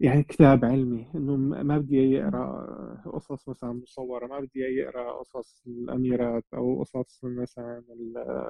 يعني 0.01 0.23
كتاب 0.23 0.65
علمي 0.65 1.07
إنه 1.15 1.35
ما 1.37 1.77
بدي 1.77 1.95
يقرأ 1.97 3.01
قصص 3.05 3.49
مثلا 3.49 3.73
مصورة 3.73 4.27
ما 4.27 4.39
بدي 4.39 4.59
يقرأ 4.59 5.11
قصص 5.11 5.63
الأميرات 5.67 6.45
أو 6.53 6.83
قصص 6.83 7.21
مثلا 7.23 7.83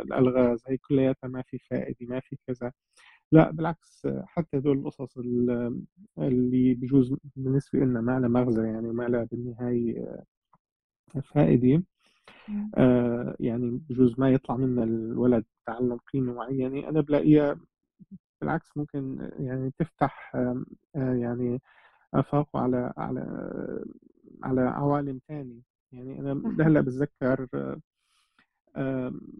الألغاز 0.02 0.64
هي 0.68 0.78
كلياتها 0.78 1.28
ما 1.28 1.42
في 1.42 1.58
فائدة 1.60 1.98
ما 2.02 2.20
في 2.20 2.38
كذا. 2.48 2.72
لا 3.32 3.52
بالعكس 3.52 4.08
حتى 4.26 4.58
هدول 4.58 4.78
القصص 4.80 5.18
اللي 6.20 6.74
بجوز 6.74 7.16
بالنسبة 7.36 7.80
لنا 7.80 8.02
ما 8.02 8.20
لها 8.20 8.30
مغزى 8.30 8.64
يعني 8.68 8.88
ما 8.94 9.04
لها 9.04 9.24
بالنهاية 9.32 10.24
فائدة. 11.24 11.84
آه 12.78 13.36
يعني 13.40 13.82
بجوز 13.90 14.20
ما 14.20 14.30
يطلع 14.32 14.58
منا 14.58 14.84
الولد 14.84 15.46
تعلم 15.68 15.98
قيمة 16.14 16.34
معينة 16.34 16.90
أنا 16.90 17.02
بلاقيها 17.02 17.60
بالعكس 18.42 18.78
ممكن 18.78 19.30
يعني 19.40 19.74
تفتح 19.80 20.32
آه، 20.36 20.64
يعني 20.96 21.62
آفاق 22.14 22.58
على 22.58 22.94
على 22.98 23.22
على 24.44 24.62
عوالم 24.62 25.20
ثانية 25.28 25.62
يعني 25.92 26.20
أنا 26.20 26.32
هلا 26.68 26.82
بتذكر 26.82 27.48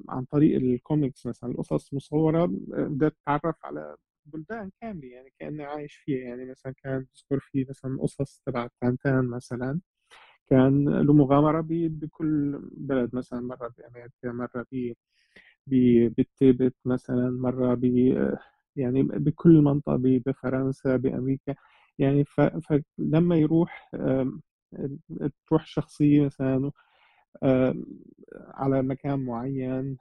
عن 0.10 0.26
طريق 0.32 0.56
الكوميكس 0.62 1.26
مثلا 1.26 1.52
القصص 1.52 1.94
مصورة 1.94 2.46
بدأت 2.68 3.16
أتعرف 3.28 3.56
على 3.66 3.96
بلدان 4.26 4.72
كاملة 4.82 5.08
يعني 5.08 5.34
كأني 5.40 5.64
عايش 5.64 5.96
فيها. 5.96 6.20
يعني 6.30 6.46
مثلا 6.46 6.74
كان 6.84 7.06
بذكر 7.16 7.40
في 7.40 7.66
مثلا 7.70 7.98
قصص 8.02 8.42
تبع 8.46 8.68
تانتان 8.82 9.26
مثلا 9.28 9.80
كان 10.48 10.90
له 10.90 11.14
مغامرة 11.14 11.62
بكل 11.70 12.60
بلد 12.72 13.16
مثلا 13.16 13.42
مرة 13.42 13.74
بأمريكا 13.78 14.32
مرة 14.32 14.66
بالتبت 15.68 16.76
مثلا 16.86 17.30
مرة 17.30 17.74
ب 17.76 17.86
يعني 18.76 19.04
بكل 19.04 19.62
منطقة 19.62 19.96
بفرنسا 20.04 20.98
بأمريكا. 20.98 21.56
يعني 22.00 22.26
فلما 23.00 23.36
يروح 23.38 23.92
تروح 25.48 25.62
الشخصية 25.64 26.22
مثلا 26.26 26.72
على 28.54 28.82
مكان 28.82 29.20
معين 29.26 29.98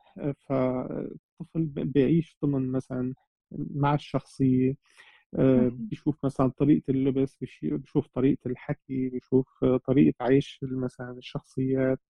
فالطفل 0.48 1.66
بيعيش 1.66 2.36
ضمن 2.44 2.72
مثلا 2.72 3.14
مع 3.52 3.94
الشخصية 3.94 4.76
بيشوف 5.90 6.24
مثلا 6.24 6.48
طريقة 6.50 6.84
اللبس 6.90 7.36
بيشوف 7.62 8.08
طريقة 8.08 8.40
الحكي 8.50 9.08
بيشوف 9.08 9.64
طريقة 9.86 10.14
عيش 10.24 10.60
مثلا 10.62 11.10
الشخصيات. 11.18 12.00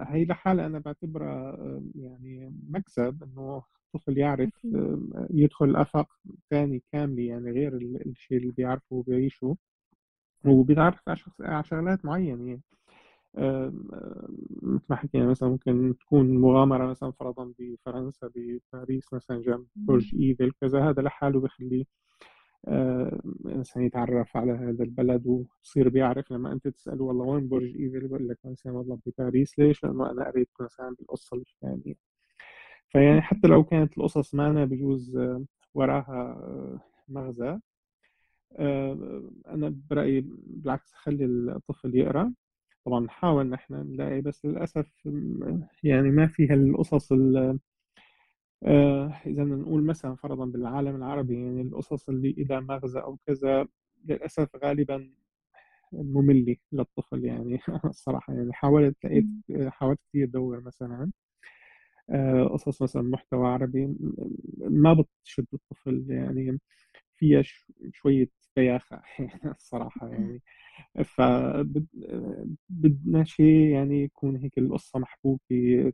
هي 0.00 0.24
لحالها 0.24 0.66
أنا 0.66 0.78
بعتبرها 0.78 1.58
يعني 1.94 2.54
مكسب 2.68 3.22
إنه 3.22 3.62
الطفل 3.94 4.18
يعرف 4.18 4.66
يدخل 5.30 5.76
آفاق 5.76 6.08
ثانية 6.50 6.80
كاملة 6.92 7.22
يعني 7.22 7.50
غير 7.50 7.76
الشيء 8.06 8.38
اللي 8.38 8.52
بيعرفه 8.52 8.96
وبيعيشه. 8.96 9.56
وبيتعرف 10.46 11.00
على 11.40 11.64
شغلات 11.64 12.04
معينة 12.04 12.46
يعني. 12.46 12.62
مثل 14.62 14.84
ما 14.90 14.96
حكينا 14.96 15.26
مثلا 15.26 15.48
ممكن 15.48 15.94
تكون 16.00 16.38
مغامرة 16.38 16.86
مثلا 16.86 17.10
فرضا 17.12 17.52
بفرنسا 17.58 18.30
بباريس 18.34 19.12
مثلا 19.12 19.42
جنب 19.42 19.66
برج 19.76 20.14
إيفل 20.14 20.52
كذا 20.60 20.88
هذا 20.90 21.02
لحاله 21.02 21.40
بخليه 21.40 21.84
مثلا 23.44 23.84
يتعرف 23.84 24.36
على 24.36 24.52
هذا 24.52 24.84
البلد 24.84 25.26
ويصير 25.26 25.88
بيعرف 25.88 26.32
لما 26.32 26.52
أنت 26.52 26.68
تسأله 26.68 27.04
والله 27.04 27.24
وين 27.24 27.48
برج 27.48 27.76
إيفل؟ 27.76 28.08
بقول 28.08 28.28
لك 28.28 28.38
مثلا 28.44 28.72
والله 28.72 28.98
بباريس. 29.06 29.58
ليش؟ 29.58 29.84
لأنه 29.84 30.10
أنا 30.10 30.24
قريت 30.30 30.48
مثلا 30.60 30.94
بالقصة 30.98 31.36
الفلانية. 31.36 31.94
فيعني 32.88 33.20
حتى 33.22 33.48
لو 33.48 33.64
كانت 33.64 33.98
القصص 33.98 34.34
معنا 34.34 34.64
بجوز 34.64 35.18
وراها 35.74 36.80
مغزى 37.08 37.58
أنا 39.48 39.74
برأيي 39.90 40.24
بالعكس 40.46 40.92
خلي 40.94 41.24
الطفل 41.24 41.96
يقرأ. 41.96 42.32
طبعا 42.84 43.00
نحاول 43.00 43.46
نحن 43.46 43.74
نلاقي 43.74 44.20
بس 44.20 44.44
للأسف 44.44 44.92
يعني 45.82 46.10
ما 46.10 46.26
في 46.26 46.48
هالقصص 46.48 47.12
آه، 48.64 49.20
إذا 49.26 49.44
نقول 49.44 49.84
مثلا 49.84 50.14
فرضا 50.16 50.44
بالعالم 50.46 50.96
العربي 50.96 51.34
يعني 51.34 51.62
القصص 51.62 52.08
اللي 52.08 52.30
إذا 52.38 52.60
مغزى 52.60 53.00
أو 53.00 53.16
كذا 53.26 53.66
للأسف 54.04 54.56
غالبا 54.64 55.10
مملة 55.92 56.56
للطفل 56.72 57.24
يعني 57.24 57.60
الصراحة. 57.86 58.34
يعني 58.34 58.52
حاولت 58.54 58.96
لقيت 59.06 59.26
حاولت 59.68 60.00
كثير 60.10 60.24
أدور 60.28 60.60
مثلا 60.62 61.12
آه، 62.10 62.44
قصص 62.48 62.82
مثلا 62.82 63.02
محتوى 63.02 63.46
عربي 63.48 63.96
ما 64.58 64.92
بتشد 64.94 65.46
الطفل 65.54 66.06
يعني 66.10 66.60
فيها 67.16 67.42
شوية 67.92 68.30
بياخة 68.56 69.02
يعني 69.18 69.50
الصراحة 69.50 70.08
يعني. 70.08 70.42
فبدنا 71.04 71.94
شيء 73.24 73.46
يعني 73.74 74.02
يكون 74.04 74.36
هيك 74.36 74.58
القصة 74.58 74.98
محبوكة 74.98 75.92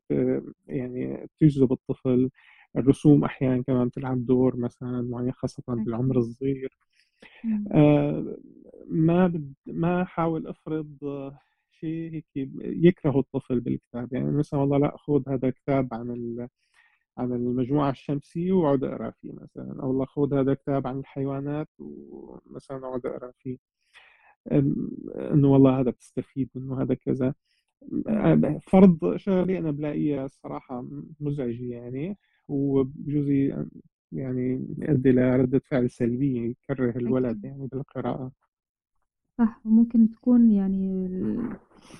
يعني 0.69 1.29
تجذب 1.41 1.73
الطفل. 1.73 2.31
الرسوم 2.77 3.25
أحيانا 3.25 3.63
كمان 3.63 3.89
بتلعب 3.89 4.27
دور 4.27 4.57
مثلا 4.57 5.03
معين 5.03 5.33
خاصة 5.33 5.63
بالعمر 5.69 6.19
الصغير. 6.19 6.79
آه 7.73 8.37
ما 8.89 9.27
بد 9.27 9.55
ما 9.67 10.05
حاول 10.05 10.47
أفرض 10.47 10.89
شيء 11.81 12.13
هيك 12.15 12.27
يكره 12.65 13.19
الطفل 13.21 13.61
بالكتاب. 13.61 14.13
يعني 14.13 14.31
مثلا 14.33 14.61
والله 14.61 14.79
لا 14.79 14.97
خذ 14.97 15.23
هذا 15.29 15.51
كتاب 15.51 15.95
عن 15.95 16.49
عن 17.19 17.33
المجموعة 17.33 17.91
الشمسية 17.91 18.53
واقعد 18.53 18.85
اقرا 18.85 19.11
فيه 19.11 19.33
مثلا 19.33 19.83
أو 19.83 19.89
والله 19.89 20.05
خذ 20.05 20.35
هذا 20.35 20.55
كتاب 20.55 20.87
عن 20.87 20.99
الحيوانات 20.99 21.69
ومثلا 21.79 22.77
اقعد 22.77 23.07
اقرا 23.07 23.33
فيه 23.39 23.59
انه 25.33 25.53
والله 25.53 25.81
هذا 25.81 25.91
بتستفيد 25.91 26.51
منه 26.55 26.83
هذا 26.83 26.95
كذا. 26.95 27.35
فرض 28.63 29.17
شغلي 29.17 29.59
أنا 29.59 29.71
بلاقيها 29.71 30.25
الصراحه 30.25 30.87
مزعجه 31.21 31.65
يعني 31.65 32.19
وبجوز 32.49 33.29
يعني 34.13 34.67
يؤدي 34.79 35.13
لردة 35.13 35.59
فعل 35.59 35.91
سلبية 35.91 36.41
يكره 36.51 36.99
الولد 36.99 37.45
يعني 37.45 37.67
بالقراءة. 37.67 38.33
صح 39.39 39.61
وممكن 39.67 40.11
تكون 40.11 40.51
يعني 40.51 41.07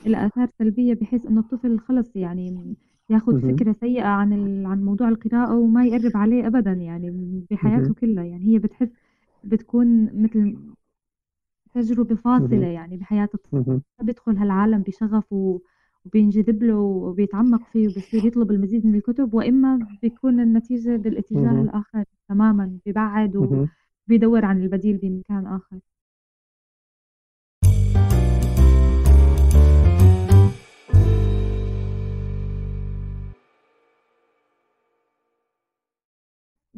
الآثار 0.07 0.49
سلبية 0.59 0.95
بحيث 0.95 1.27
إنه 1.27 1.41
الطفل 1.41 1.79
خلص 1.79 2.17
يعني 2.17 2.75
ياخذ 3.11 3.33
فكرة 3.57 3.73
سيئة 3.73 4.07
عن 4.07 4.67
عن 4.67 4.85
موضوع 4.85 5.09
القراءة 5.09 5.55
وما 5.59 5.85
يقرب 5.87 6.17
عليه 6.17 6.47
أبدا 6.47 6.73
يعني 6.73 7.11
بحياته 7.51 7.95
كلها. 7.95 8.25
يعني 8.25 8.47
هي 8.55 8.59
بتحس 8.59 8.89
بتكون 9.45 10.05
مثل 10.23 10.57
تجربة 11.75 12.15
فاصلة 12.15 12.67
يعني 12.67 12.97
بحياة 12.97 13.29
الطفل. 13.35 13.81
بيدخل 14.03 14.37
هالعالم 14.37 14.83
بشغف 14.83 15.33
وبينجذب 15.33 16.63
له 16.63 16.77
وبيتعمق 16.79 17.63
فيه 17.73 17.89
وبصير 17.89 18.25
يطلب 18.27 18.51
المزيد 18.51 18.87
من 18.87 18.95
الكتب 18.95 19.35
وإما 19.35 19.77
بيكون 20.03 20.41
النتيجة 20.41 20.97
بالاتجاه 20.97 21.41
الآخر 21.63 22.05
تماما 22.29 22.79
ببعد 22.87 23.37
وبيدور 24.09 24.45
عن 24.45 24.63
البديل 24.63 24.97
بمكان 24.99 25.47
آخر. 25.47 25.79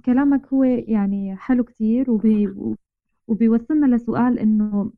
كلامك 0.04 0.46
هو 0.46 0.64
يعني 0.64 1.36
حلو 1.36 1.64
كتير 1.64 2.10
وبي 2.10 2.48
وبيوصلنا 3.28 3.96
لسؤال 3.96 4.38
إنه 4.38 4.92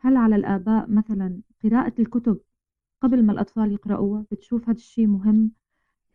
هل 0.00 0.16
على 0.16 0.36
الآباء 0.36 0.90
مثلا 0.90 1.42
قراءة 1.64 1.94
الكتب 2.00 2.40
قبل 3.02 3.24
ما 3.26 3.32
الأطفال 3.34 3.72
يقرأوها 3.72 4.26
بتشوف 4.32 4.64
هذا 4.70 4.78
الشيء 4.78 5.06
مهم؟ 5.08 5.52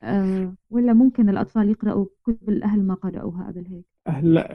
أه 0.03 0.55
ولا 0.71 0.93
ممكن 0.93 1.29
الأطفال 1.29 1.69
يقرأوا 1.69 2.07
كتب 2.25 2.49
الأهل 2.49 2.83
ما 2.83 2.95
قرأوها 2.95 3.47
قبل 3.47 3.67
هيك؟ 3.67 3.85
هلا 4.07 4.51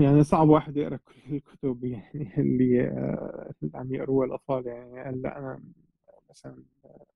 يعني 0.00 0.24
صعب 0.24 0.48
واحد 0.48 0.76
يقرأ 0.76 0.96
كل 0.96 1.34
الكتب 1.36 1.84
يعني 1.84 2.34
اللي 2.38 2.88
آه، 2.88 3.52
اللي 3.62 3.78
عم 3.78 3.94
يقروها 3.94 4.26
الأطفال. 4.26 4.66
يعني 4.66 5.00
هلا 5.00 5.38
أنا 5.38 5.62
مثلا 6.30 6.64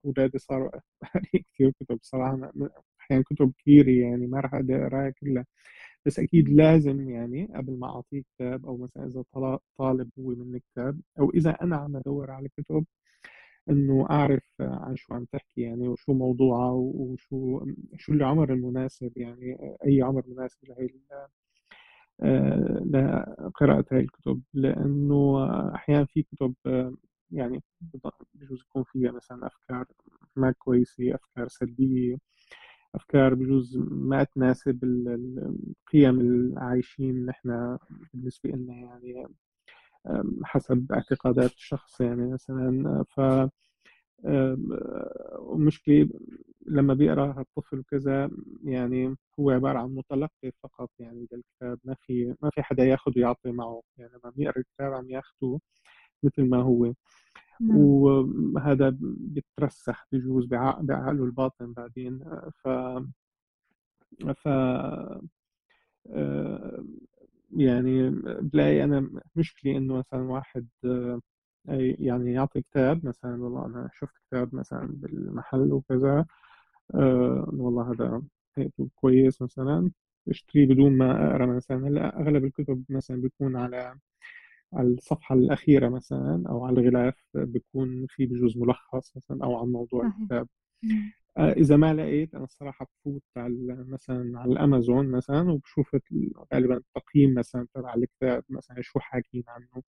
أولادي 0.05 0.39
صاروا 0.39 0.71
كثير 1.55 1.73
كتب 1.81 1.99
صراحة 2.03 2.53
أحيانا 3.01 3.25
كتب 3.25 3.53
كثيرة 3.59 3.91
يعني 3.91 4.27
ما 4.27 4.41
راح 4.41 4.55
أقدر 4.55 4.87
أقراها 4.87 5.11
كلها. 5.11 5.47
بس 6.07 6.19
أكيد 6.19 6.49
لازم 6.49 7.11
يعني 7.11 7.47
قبل 7.57 7.79
ما 7.79 7.87
اعطيه 7.89 8.23
كتاب 8.23 8.67
أو 8.67 8.77
مثلا 8.77 9.07
إذا 9.07 9.25
طالب 9.79 10.11
هو 10.19 10.29
من 10.31 10.59
كتاب 10.59 11.01
أو 11.21 11.31
إذا 11.31 11.51
أنا 11.63 11.77
عم 11.77 11.97
أدور 11.97 12.31
على 12.31 12.49
كتب 12.49 12.85
إنه 13.71 14.07
أعرف 14.11 14.45
عن 14.61 14.97
شو 14.97 15.15
عم 15.15 15.25
تحكي 15.25 15.61
يعني 15.63 15.89
وشو 15.89 16.13
موضوعها 16.15 16.71
وشو 16.73 17.67
شو 17.99 18.13
العمر 18.13 18.53
المناسب 18.53 19.13
يعني 19.19 19.59
أي 19.87 20.03
عمر 20.03 20.25
مناسب 20.29 20.59
لهي 20.69 20.89
آه، 22.23 22.83
لقراءة 22.87 23.85
هاي 23.93 24.01
الكتب. 24.01 24.43
لأنه 24.55 25.45
أحيانا 25.75 26.05
في 26.05 26.23
كتب 26.23 26.55
يعني 27.31 27.63
بجوز 28.35 28.61
يكون 28.63 28.85
فيها 28.85 29.13
مثلا 29.13 29.47
أفكار 29.47 29.85
ما 30.37 30.53
كويسة 30.59 31.15
أفكار 31.15 31.49
سلبية. 31.49 32.17
أفكار 32.97 33.35
بجوز 33.35 33.77
ما 33.91 34.25
تناسب 34.25 34.85
القيم 34.85 36.21
العايشين 36.21 37.27
نحن 37.27 37.79
بالنسبة 38.15 38.51
لنا 38.51 38.75
يعني 38.75 39.27
حسب 40.45 40.93
اعتقادات 40.93 41.53
الشخص 41.53 42.01
يعني 42.01 42.33
مثلا. 42.33 43.05
ف 43.11 43.21
المشكلة 45.55 46.09
لما 46.67 46.95
بيقرأ 46.95 47.41
الطفل 47.41 47.83
كذا 47.91 48.31
يعني 48.65 49.17
هو 49.41 49.51
عبارة 49.51 49.79
عن 49.79 49.95
متلقي 49.95 50.53
فقط 50.63 50.91
يعني 50.99 51.27
للكتاب. 51.33 51.79
ما 51.85 51.95
في 52.01 52.35
ما 52.43 52.51
في 52.55 52.63
حدا 52.63 52.85
ياخذ 52.85 53.13
ويعطي 53.17 53.53
معه. 53.53 53.83
يعني 53.99 54.13
لما 54.25 54.33
بيقرأ 54.37 54.59
الكتاب 54.59 54.93
عم 54.93 55.11
ياخذه 55.11 55.61
مثل 56.25 56.43
ما 56.51 56.63
هو. 56.63 56.95
نعم. 57.61 57.79
وهذا 57.79 58.97
بيترسخ 59.01 60.07
بجوز 60.13 60.47
بعقله 60.47 61.25
الباطن 61.25 61.73
بعدين 61.73 62.21
ف 62.65 62.69
ف 64.43 64.49
آه، 66.11 66.85
يعني 67.57 68.11
بلاقي 68.41 68.85
أنا 68.85 69.11
مشكلة 69.37 69.77
إنه 69.77 69.99
مثلا 69.99 70.21
واحد 70.21 70.69
آه، 70.85 71.21
يعني 71.99 72.33
يعطي 72.33 72.63
كتاب 72.63 73.07
مثلا 73.07 73.45
والله 73.45 73.67
أنا 73.67 73.91
شفت 73.93 74.15
كتاب 74.29 74.55
مثلا 74.55 74.89
بالمحل 74.91 75.73
وكذا 75.73 76.27
آه، 76.95 77.51
والله 77.53 77.93
هذا 77.93 78.23
كويس 78.97 79.43
مثلا 79.43 79.91
اشتريه 80.29 80.67
بدون 80.69 80.99
ما 80.99 81.31
أقرأ 81.33 81.47
مثلا 81.47 81.89
هلأ 81.89 82.21
أغلب 82.21 82.45
الكتب 82.45 82.85
مثلا 82.89 83.23
بيكون 83.23 83.57
على 83.57 83.97
على 84.73 84.89
الصفحة 84.89 85.35
الأخيرة 85.35 85.89
مثلا 85.89 86.45
أو 86.49 86.65
على 86.65 86.81
الغلاف 86.81 87.15
بيكون 87.35 88.07
في 88.09 88.27
بجوز 88.27 88.59
ملخص 88.59 89.17
مثلا 89.17 89.45
أو 89.45 89.57
عن 89.57 89.67
موضوع. 89.69 90.07
الكتاب. 90.07 90.49
آه، 91.39 91.53
إذا 91.53 91.77
ما 91.77 91.95
لقيت 91.95 92.35
أنا 92.35 92.45
الصراحة 92.45 92.87
بفوت 92.87 93.23
على 93.37 93.85
مثلا 93.89 94.39
على 94.39 94.53
الأمازون 94.53 95.09
مثلا 95.11 95.53
وبشوف 95.53 95.97
غالبا 96.55 96.77
التقييم 96.77 97.35
مثلا 97.35 97.67
تبع 97.75 97.95
الكتاب 97.95 98.45
مثلا 98.49 98.77
شو 98.83 98.99
حاكين 98.99 99.45
عنه. 99.49 99.83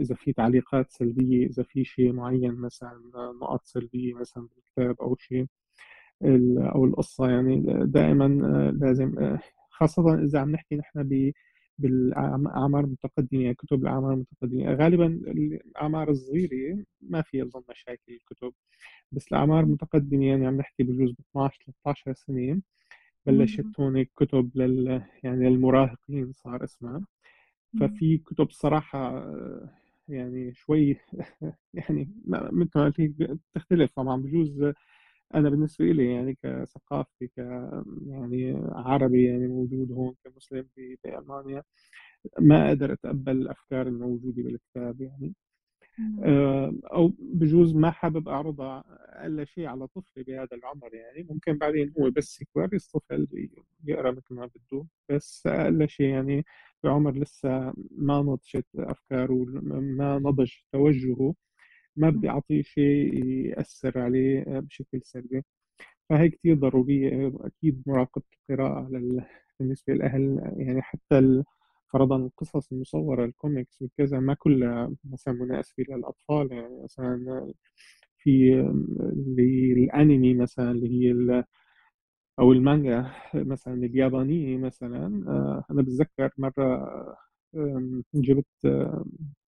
إذا 0.00 0.14
في 0.14 0.32
تعليقات 0.32 0.90
سلبية 0.92 1.46
إذا 1.46 1.62
في 1.62 1.84
شيء 1.84 2.12
معين 2.12 2.54
مثلا 2.54 3.00
نقط 3.42 3.64
سلبية 3.64 4.14
مثلا 4.14 4.48
بالكتاب 4.56 4.96
أو 5.00 5.16
شيء. 5.16 5.46
أو 6.74 6.84
القصة 6.84 7.30
يعني 7.30 7.62
دائما 7.86 8.28
لازم 8.80 9.38
خاصة 9.70 10.14
إذا 10.14 10.40
عم 10.40 10.50
نحكي 10.50 10.76
نحن 10.76 11.02
ب 11.78 11.82
بالأعمار 11.86 12.84
المتقدمة 12.84 13.42
يعني 13.42 13.54
كتب 13.54 13.82
الأعمار 13.82 14.12
المتقدمة. 14.14 14.74
غالبا 14.74 15.06
الأعمار 15.06 16.10
الصغيرة 16.10 16.84
ما 17.00 17.22
فيها 17.22 17.44
تظن 17.44 17.62
مشاكل 17.70 18.12
الكتب. 18.14 18.52
بس 19.12 19.28
الأعمار 19.28 19.60
المتقدمة 19.64 20.26
يعني 20.26 20.46
عم 20.46 20.56
نحكي 20.56 20.82
بجوز 20.82 21.10
ب 21.12 21.16
12 21.30 21.64
13 21.66 22.12
سنة 22.14 22.62
بلشت 23.26 23.66
هون 23.80 24.04
كتب 24.04 24.50
لل 24.54 25.02
يعني 25.24 25.50
للمراهقين 25.50 26.32
صار 26.32 26.64
اسمها. 26.64 27.06
ففي 27.80 28.18
كتب 28.18 28.50
صراحة 28.50 29.24
يعني 30.08 30.54
شوي 30.54 30.96
يعني 31.74 32.10
مثل 32.26 32.70
ما 32.78 32.84
قلت 32.84 33.00
بتختلف. 33.00 33.92
طبعا 33.96 34.22
بجوز 34.22 34.72
أنا 35.34 35.50
بالنسبة 35.50 35.84
لي 35.84 36.12
يعني 36.14 36.34
كثقافتي 36.42 37.26
ك 37.26 37.38
يعني 38.06 38.54
عربي 38.72 39.24
يعني 39.24 39.46
موجود 39.46 39.92
هون 39.92 40.14
كمسلم 40.24 40.68
بألمانيا 41.04 41.62
ما 42.40 42.68
أقدر 42.68 42.92
أتقبل 42.92 43.32
الأفكار 43.36 43.86
الموجودة 43.88 44.42
بالكتاب 44.42 45.00
يعني. 45.00 45.34
آه، 46.24 46.74
أو 46.92 47.12
بجوز 47.20 47.74
ما 47.76 47.90
حابب 47.90 48.28
اعرضها 48.28 48.84
أقل 48.88 49.46
شيء 49.48 49.66
على 49.66 49.86
طفلي 49.88 50.24
بهذا 50.24 50.48
العمر 50.56 50.94
يعني. 50.94 51.24
ممكن 51.30 51.58
بعدين 51.58 51.94
هو 52.00 52.10
بس 52.10 52.42
يكبر 52.42 52.74
يصطفل 52.74 53.28
يقرأ 53.86 54.10
مثل 54.12 54.34
ما 54.34 54.46
بده 54.72 54.86
بس 55.10 55.46
أقل 55.46 55.88
شيء 55.90 56.06
يعني 56.06 56.44
بعمر 56.84 57.12
لسه 57.18 57.50
ما 57.92 58.18
نضجت 58.22 58.66
أفكاره 58.76 59.44
ما 59.98 60.18
نضج 60.18 60.52
توجهه. 60.72 61.34
ما 61.96 62.10
بدي 62.10 62.28
اعطيه 62.30 62.62
شيء 62.62 63.24
يأثر 63.26 63.98
عليه 63.98 64.44
بشكل 64.60 65.00
سلبي. 65.04 65.42
فهي 66.10 66.28
كثير 66.30 66.54
ضرورية 66.56 67.32
أكيد 67.40 67.82
مراقبة 67.86 68.24
القراءة 68.50 68.88
بالنسبة 69.60 69.94
للاهل 69.94 70.52
يعني 70.56 70.82
حتى 70.82 71.42
فرضا 71.92 72.16
القصص 72.16 72.72
المصورة 72.72 73.24
الكوميكس 73.24 73.82
وكذا 73.82 74.20
ما 74.20 74.34
كلها 74.34 74.92
مثلا 75.04 75.34
مناسبة 75.34 75.84
للأطفال 75.88 76.52
يعني 76.52 76.82
مثلا 76.84 77.52
في 78.18 78.54
اللي 79.12 79.72
الأنمي 79.72 80.34
مثلا 80.34 80.70
اللي 80.70 80.88
هي 81.08 81.44
أو 82.40 82.52
المانجا 82.52 83.10
مثلا 83.34 83.74
اليابانية 83.74 84.56
مثلا 84.58 85.24
آه، 85.28 85.64
أنا 85.70 85.82
بتذكر 85.82 86.30
مرة 86.38 86.86
جبت 88.14 88.46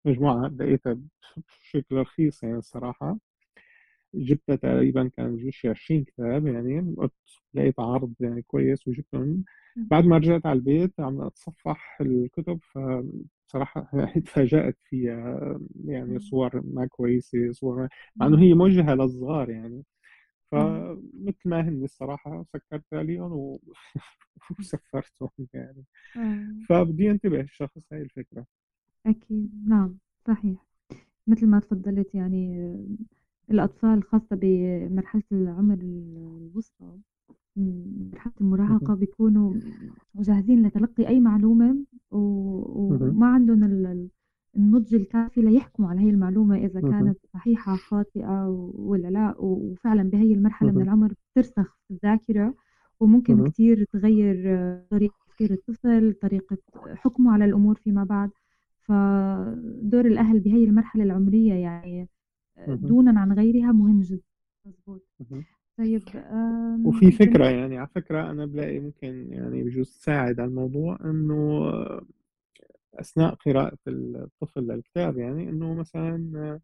مجموعة 0.07 0.49
لقيتها 0.49 0.99
بشكل 1.61 1.97
رخيص 1.97 2.43
يعني 2.43 2.57
الصراحة. 2.59 3.19
جبتها 4.15 4.57
تقريبا 4.57 5.11
كان 5.17 5.37
جوش 5.37 5.67
20 5.67 6.05
كتاب 6.05 6.47
يعني 6.47 6.97
لقيت 7.55 7.81
عرض 7.81 8.15
يعني 8.21 8.43
كويس 8.43 8.89
وجبتهم 8.89 9.45
بعد 9.91 10.05
ما 10.05 10.17
رجعت 10.19 10.47
على 10.47 10.57
البيت 10.59 11.01
عم 11.01 11.21
أتصفح 11.23 11.99
الكتب 12.01 12.61
فبصراحة 12.63 13.91
تفاجأت 14.27 14.79
فيها 14.85 15.59
يعني 15.85 16.19
صور 16.19 16.63
ما 16.65 16.87
كويسة 16.87 17.53
صور 17.53 17.89
مع 18.21 18.27
إنه 18.27 18.43
هي 18.43 18.55
موجهة 18.55 18.95
للصغار 18.95 19.51
يعني. 19.51 19.85
فمثل 20.53 21.39
ما 21.47 21.61
هن 21.61 21.85
الصراحة 21.85 22.45
سكرت 22.55 22.85
عليهم 22.95 23.33
و... 23.33 23.61
وسفرتهم 24.61 25.31
يعني. 25.55 25.85
فبدي 26.69 27.11
انتبه 27.11 27.41
الشخص 27.41 27.79
هاي 27.93 28.03
الفكرة. 28.03 28.47
أكيد 29.07 29.51
نعم 29.69 29.95
صحيح. 30.27 30.67
مثل 31.27 31.47
ما 31.47 31.59
تفضلت 31.61 32.15
يعني 32.15 32.73
الأطفال 33.51 34.03
خاصة 34.03 34.37
بمرحلة 34.43 35.23
العمر 35.33 35.79
الوسطى 35.83 36.99
مرحلة 37.57 38.33
المراهقة 38.41 38.95
بيكونوا 38.95 39.55
جاهزين 40.17 40.67
لتلقي 40.67 41.09
أي 41.09 41.21
معلومة 41.21 41.77
وما 42.11 43.27
عندهم 43.27 43.65
النضج 44.57 44.95
الكافي 44.95 45.41
ليحكموا 45.41 45.89
على 45.89 46.01
هي 46.01 46.11
المعلومة 46.11 46.57
إذا 46.57 46.81
كانت 46.81 47.19
صحيحة 47.35 47.77
خاطئة 47.77 48.49
ولا 48.75 49.09
لا. 49.09 49.35
وفعلا 49.39 50.03
بهي 50.03 50.33
المرحلة 50.35 50.73
من 50.73 50.83
العمر 50.83 51.15
بترسخ 51.33 51.79
في 51.89 51.95
الذاكرة 51.95 52.55
وممكن 53.01 53.35
كتير 53.51 53.85
تغير 53.93 54.37
طريقة 54.91 55.15
تفكير 55.29 55.53
الطفل 55.53 56.15
طريقة 56.23 56.57
حكمه 56.95 57.33
على 57.33 57.45
الأمور 57.45 57.75
فيما 57.75 58.05
بعد. 58.05 58.31
فدور 58.89 60.07
الأهل 60.07 60.41
بهي 60.41 60.65
المرحلة 60.65 61.05
العمرية 61.05 61.55
يعني 61.55 62.09
دونا 62.69 63.21
عن 63.21 63.33
غيرها 63.33 63.73
مهم 63.73 64.01
جدا. 64.01 64.23
مزبوط. 64.67 65.03
طيب 65.79 66.03
وفي 66.85 67.11
فكرة 67.11 67.45
يعني 67.45 67.79
على 67.79 67.89
فكرة 67.95 68.31
أنا 68.31 68.47
بلاقي 68.47 68.79
ممكن 68.81 69.33
يعني 69.33 69.63
بجوز 69.65 69.91
تساعد 69.91 70.41
على 70.41 70.49
الموضوع 70.49 70.99
إنه 71.05 71.71
أثناء 72.95 73.35
قراءة 73.35 73.79
الطفل 73.89 74.61
للكتاب 74.61 75.19
يعني 75.19 75.51
إنه 75.51 75.75
مثلا 75.75 76.61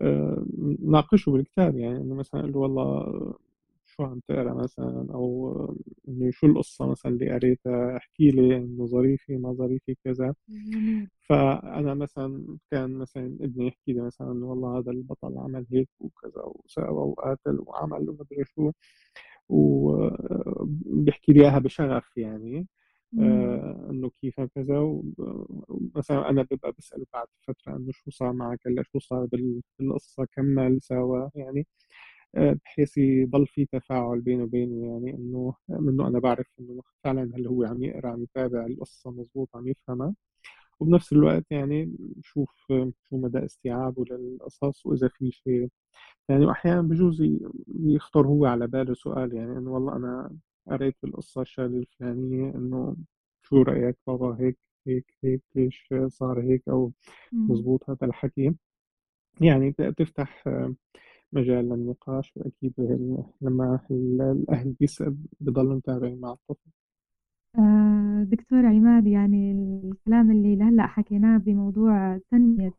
آه، 0.00 0.46
ناقشه 0.82 1.32
بالكتاب 1.32 1.76
يعني 1.76 1.96
إنه 1.96 2.14
مثلا 2.14 2.40
قال 2.40 2.52
له 2.52 2.58
والله 2.58 3.34
شو 3.90 4.02
عم 4.04 4.20
تقرا 4.28 4.54
مثلا 4.54 5.06
أو 5.14 5.54
إنه 6.08 6.30
شو 6.30 6.46
القصة 6.46 6.86
مثلا 6.90 7.12
اللي 7.12 7.30
قريتها؟ 7.32 7.96
احكي 7.96 8.30
لي 8.30 8.56
إنه 8.56 8.86
ظريفة 8.86 9.34
ما 9.36 9.52
ظريفة 9.52 9.96
كذا. 10.04 10.34
فأنا 11.28 11.94
مثلا 11.94 12.58
كان 12.70 12.90
مثلا 12.94 13.26
ابني 13.40 13.66
يحكي 13.66 13.92
لي 13.92 14.02
مثلا 14.02 14.44
والله 14.44 14.78
هذا 14.78 14.90
البطل 14.90 15.38
عمل 15.38 15.66
هيك 15.72 15.88
وكذا 16.00 16.42
وسوى 16.44 16.88
وقاتل 16.88 17.58
وعمل 17.66 18.08
ومدري 18.10 18.44
شو. 18.44 18.70
وبيحكي 19.48 21.32
لي 21.32 21.40
إياها 21.44 21.58
بشغف 21.58 22.16
يعني 22.16 22.66
آه 23.20 23.86
إنه 23.90 24.10
كيف 24.22 24.40
كذا. 24.40 25.02
مثلا 25.96 26.30
أنا 26.30 26.42
ببقى 26.50 26.72
بسأله 26.78 27.06
بعد 27.12 27.26
فترة 27.48 27.76
إنه 27.76 27.92
شو 27.92 28.10
صار 28.10 28.32
معك 28.32 28.58
هلأ؟ 28.66 28.82
شو 28.82 28.98
صار 28.98 29.28
بالقصة؟ 29.80 30.24
كمل 30.32 30.82
سوا 30.82 31.28
يعني. 31.34 31.66
بحيث 32.34 32.98
يضل 32.98 33.46
في 33.46 33.66
تفاعل 33.66 34.20
بينه 34.20 34.42
وبيني 34.44 34.86
يعني 34.86 35.14
إنه 35.14 35.54
منه 35.68 36.08
أنا 36.08 36.18
بعرف 36.18 36.46
إنه 36.60 36.82
فعلا 37.04 37.22
هل 37.36 37.46
هو 37.46 37.64
عم 37.64 37.82
يقرأ 37.84 38.08
عم 38.10 38.22
يتابع 38.22 38.66
القصة 38.66 39.10
مضبوط 39.10 39.56
عم 39.56 39.68
يفهمها. 39.68 40.14
وبنفس 40.80 41.12
الوقت 41.12 41.44
يعني 41.50 41.92
شوف 42.22 42.50
شو 42.68 42.92
مدى 43.12 43.44
استيعابه 43.44 44.04
للقصص 44.10 44.86
وإذا 44.86 45.08
في 45.08 45.30
شيء 45.32 45.68
يعني 46.28 46.46
واحيانا 46.46 46.82
بجوز 46.82 47.22
يخطر 47.84 48.26
هو 48.26 48.46
على 48.46 48.66
باله 48.66 48.94
سؤال 48.94 49.34
يعني 49.34 49.58
إنه 49.58 49.70
والله 49.72 49.96
أنا 49.96 50.36
قريت 50.68 50.96
بالقصة 51.02 51.42
الشغله 51.42 51.78
الفلانية 51.78 52.50
إنه 52.54 52.96
شو 53.42 53.62
رأيك 53.62 53.96
بابا؟ 54.06 54.36
هيك 54.40 54.58
هيك 54.86 55.14
هيك 55.24 55.42
ليش 55.56 55.94
صار 56.08 56.40
هيك؟ 56.42 56.62
أو 56.68 56.92
مضبوط 57.32 57.90
هذا 57.90 58.06
الحكي. 58.06 58.54
يعني 59.40 59.74
بتفتح 59.78 60.44
مجال 61.32 61.68
للنقاش 61.68 62.32
وأكيد 62.36 62.72
لما 63.40 63.80
الأهل 63.90 64.74
بيضلوا 65.40 65.74
متابعين 65.76 66.20
مع 66.20 66.32
الطفل. 66.32 66.70
آه، 67.58 68.22
دكتور 68.22 68.66
عماد 68.66 69.06
يعني 69.06 69.52
الكلام 69.84 70.30
اللي 70.30 70.56
لهلأ 70.56 70.86
حكيناه 70.86 71.38
بموضوع 71.38 72.18
تنمية 72.30 72.72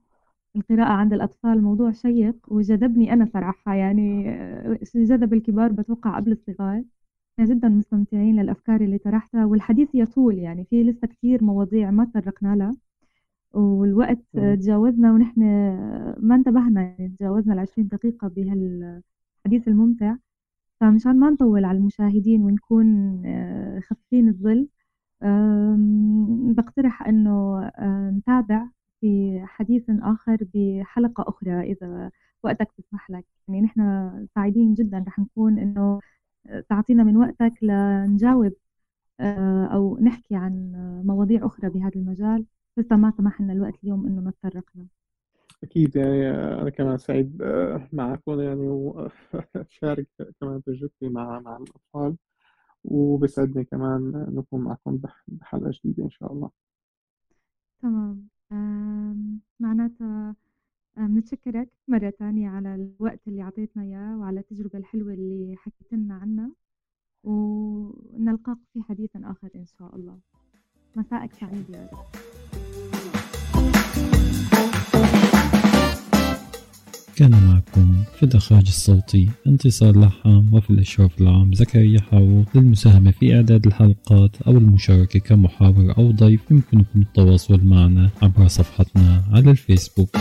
القراءة 0.55 0.91
عند 0.91 1.13
الأطفال 1.13 1.63
موضوع 1.63 1.91
شيق 1.91 2.35
وجذبني 2.47 3.13
أنا 3.13 3.25
صراحة. 3.33 3.73
يعني 3.75 4.29
آه، 4.29 4.79
جذب 4.95 5.33
الكبار 5.33 5.71
بتوقع 5.71 6.15
قبل 6.17 6.31
الصغار. 6.31 6.83
جدا 7.39 7.69
مستمتعين 7.69 8.41
للأفكار 8.41 8.81
اللي 8.81 8.97
طرحتها 8.97 9.45
والحديث 9.45 9.89
يطول 9.95 10.37
يعني 10.39 10.65
في 10.65 10.83
لسه 10.83 11.07
كثير 11.07 11.43
مواضيع 11.43 11.91
ما 11.91 12.05
تطرقنا 12.05 12.55
لها. 12.55 12.75
والوقت 13.53 14.19
تجاوزنا 14.33 15.13
ونحن 15.13 15.41
ما 16.19 16.35
انتبهنا 16.35 16.81
يعني 16.81 17.09
تجاوزنا 17.19 17.53
العشرين 17.53 17.87
دقيقة 17.87 18.27
بهالحديث 18.27 19.67
الممتع. 19.67 20.15
فمشان 20.81 21.19
ما 21.19 21.29
نطول 21.29 21.65
على 21.65 21.77
المشاهدين 21.77 22.41
ونكون 22.43 22.85
آه، 23.25 23.79
خفيفين 23.79 24.27
الظل 24.29 24.67
بقترح 26.55 27.07
إنه 27.07 27.63
آه، 27.65 28.09
نتابع 28.11 28.67
في 29.01 29.41
حديث 29.45 29.83
آخر 29.89 30.37
بحلقة 30.53 31.23
أخرى 31.29 31.61
إذا 31.61 32.11
وقتك 32.43 32.71
تسمح 32.77 33.09
لك. 33.11 33.25
يعني 33.47 33.61
نحن 33.61 33.81
سعيدين 34.35 34.73
جدا 34.73 35.03
رح 35.07 35.19
نكون 35.19 35.59
إنه 35.59 35.99
تعطينا 36.69 37.03
من 37.03 37.17
وقتك 37.17 37.53
لنجاوب 37.63 38.53
آه، 39.19 39.65
أو 39.65 39.97
نحكي 40.01 40.35
عن 40.35 40.71
مواضيع 41.05 41.45
أخرى 41.45 41.69
بهذا 41.69 41.95
المجال. 41.95 42.45
لسه 42.77 42.95
ما 42.95 43.11
سمح 43.17 43.41
لنا 43.41 43.53
الوقت 43.53 43.83
اليوم 43.83 44.07
إنه 44.07 44.29
نتطرق 44.29 44.65
له. 44.75 44.85
أكيد 45.63 45.95
يعني 45.95 46.29
أنا 46.31 46.69
كمان 46.69 46.97
سعيد 46.97 47.41
آه، 47.41 47.87
معكم 47.93 48.39
يعني 48.39 48.67
وأشارك 48.67 50.07
كمان 50.41 50.63
تجربتي 50.63 51.09
مع 51.09 51.39
مع 51.39 51.57
الأطفال 51.57 52.17
وبسعدني 52.83 53.63
كمان 53.63 54.25
نكون 54.35 54.61
معكم 54.61 54.99
بحلقة 55.27 55.71
جديدة 55.71 56.03
إن 56.03 56.09
شاء 56.09 56.33
الله. 56.33 56.49
تمام. 57.81 58.27
معناتها 59.59 60.35
بنتشكرك 60.97 61.69
مرة 61.87 62.09
تانية 62.09 62.49
على 62.49 62.75
الوقت 62.75 63.19
اللي 63.27 63.41
عطيتنا 63.41 63.83
إياه 63.83 64.17
وعلى 64.19 64.39
التجربة 64.39 64.79
الحلوة 64.79 65.13
اللي 65.13 65.55
حكيت 65.57 65.93
لنا 65.93 66.15
عنها 66.15 66.51
ونلقاك 67.23 68.57
في 68.73 68.83
حديث 68.83 69.09
آخر 69.15 69.49
إن 69.55 69.65
شاء 69.65 69.95
الله. 69.95 70.19
مساءك 70.95 71.33
سعيد 71.33 71.69
يا 71.69 71.89
رب. 71.93 72.20
كان 77.21 77.47
معكم 77.47 78.03
في 78.19 78.23
الإخراج 78.23 78.67
الصوتي 78.67 79.29
انتصار 79.47 79.99
لحام 79.99 80.53
وفي 80.53 80.69
الإشراف 80.69 81.21
العام 81.21 81.53
زكريا 81.53 82.01
حاو 82.01 82.43
للمساهمة 82.55 83.11
في 83.11 83.35
إعداد 83.35 83.67
الحلقات 83.67 84.41
أو 84.47 84.51
المشاركة 84.51 85.19
كمحاور 85.19 85.97
أو 85.97 86.11
ضيف 86.11 86.51
يمكنكم 86.51 87.01
التواصل 87.01 87.59
معنا 87.63 88.09
عبر 88.21 88.47
صفحتنا 88.47 89.23
على 89.31 89.51
الفيسبوك. 89.51 90.17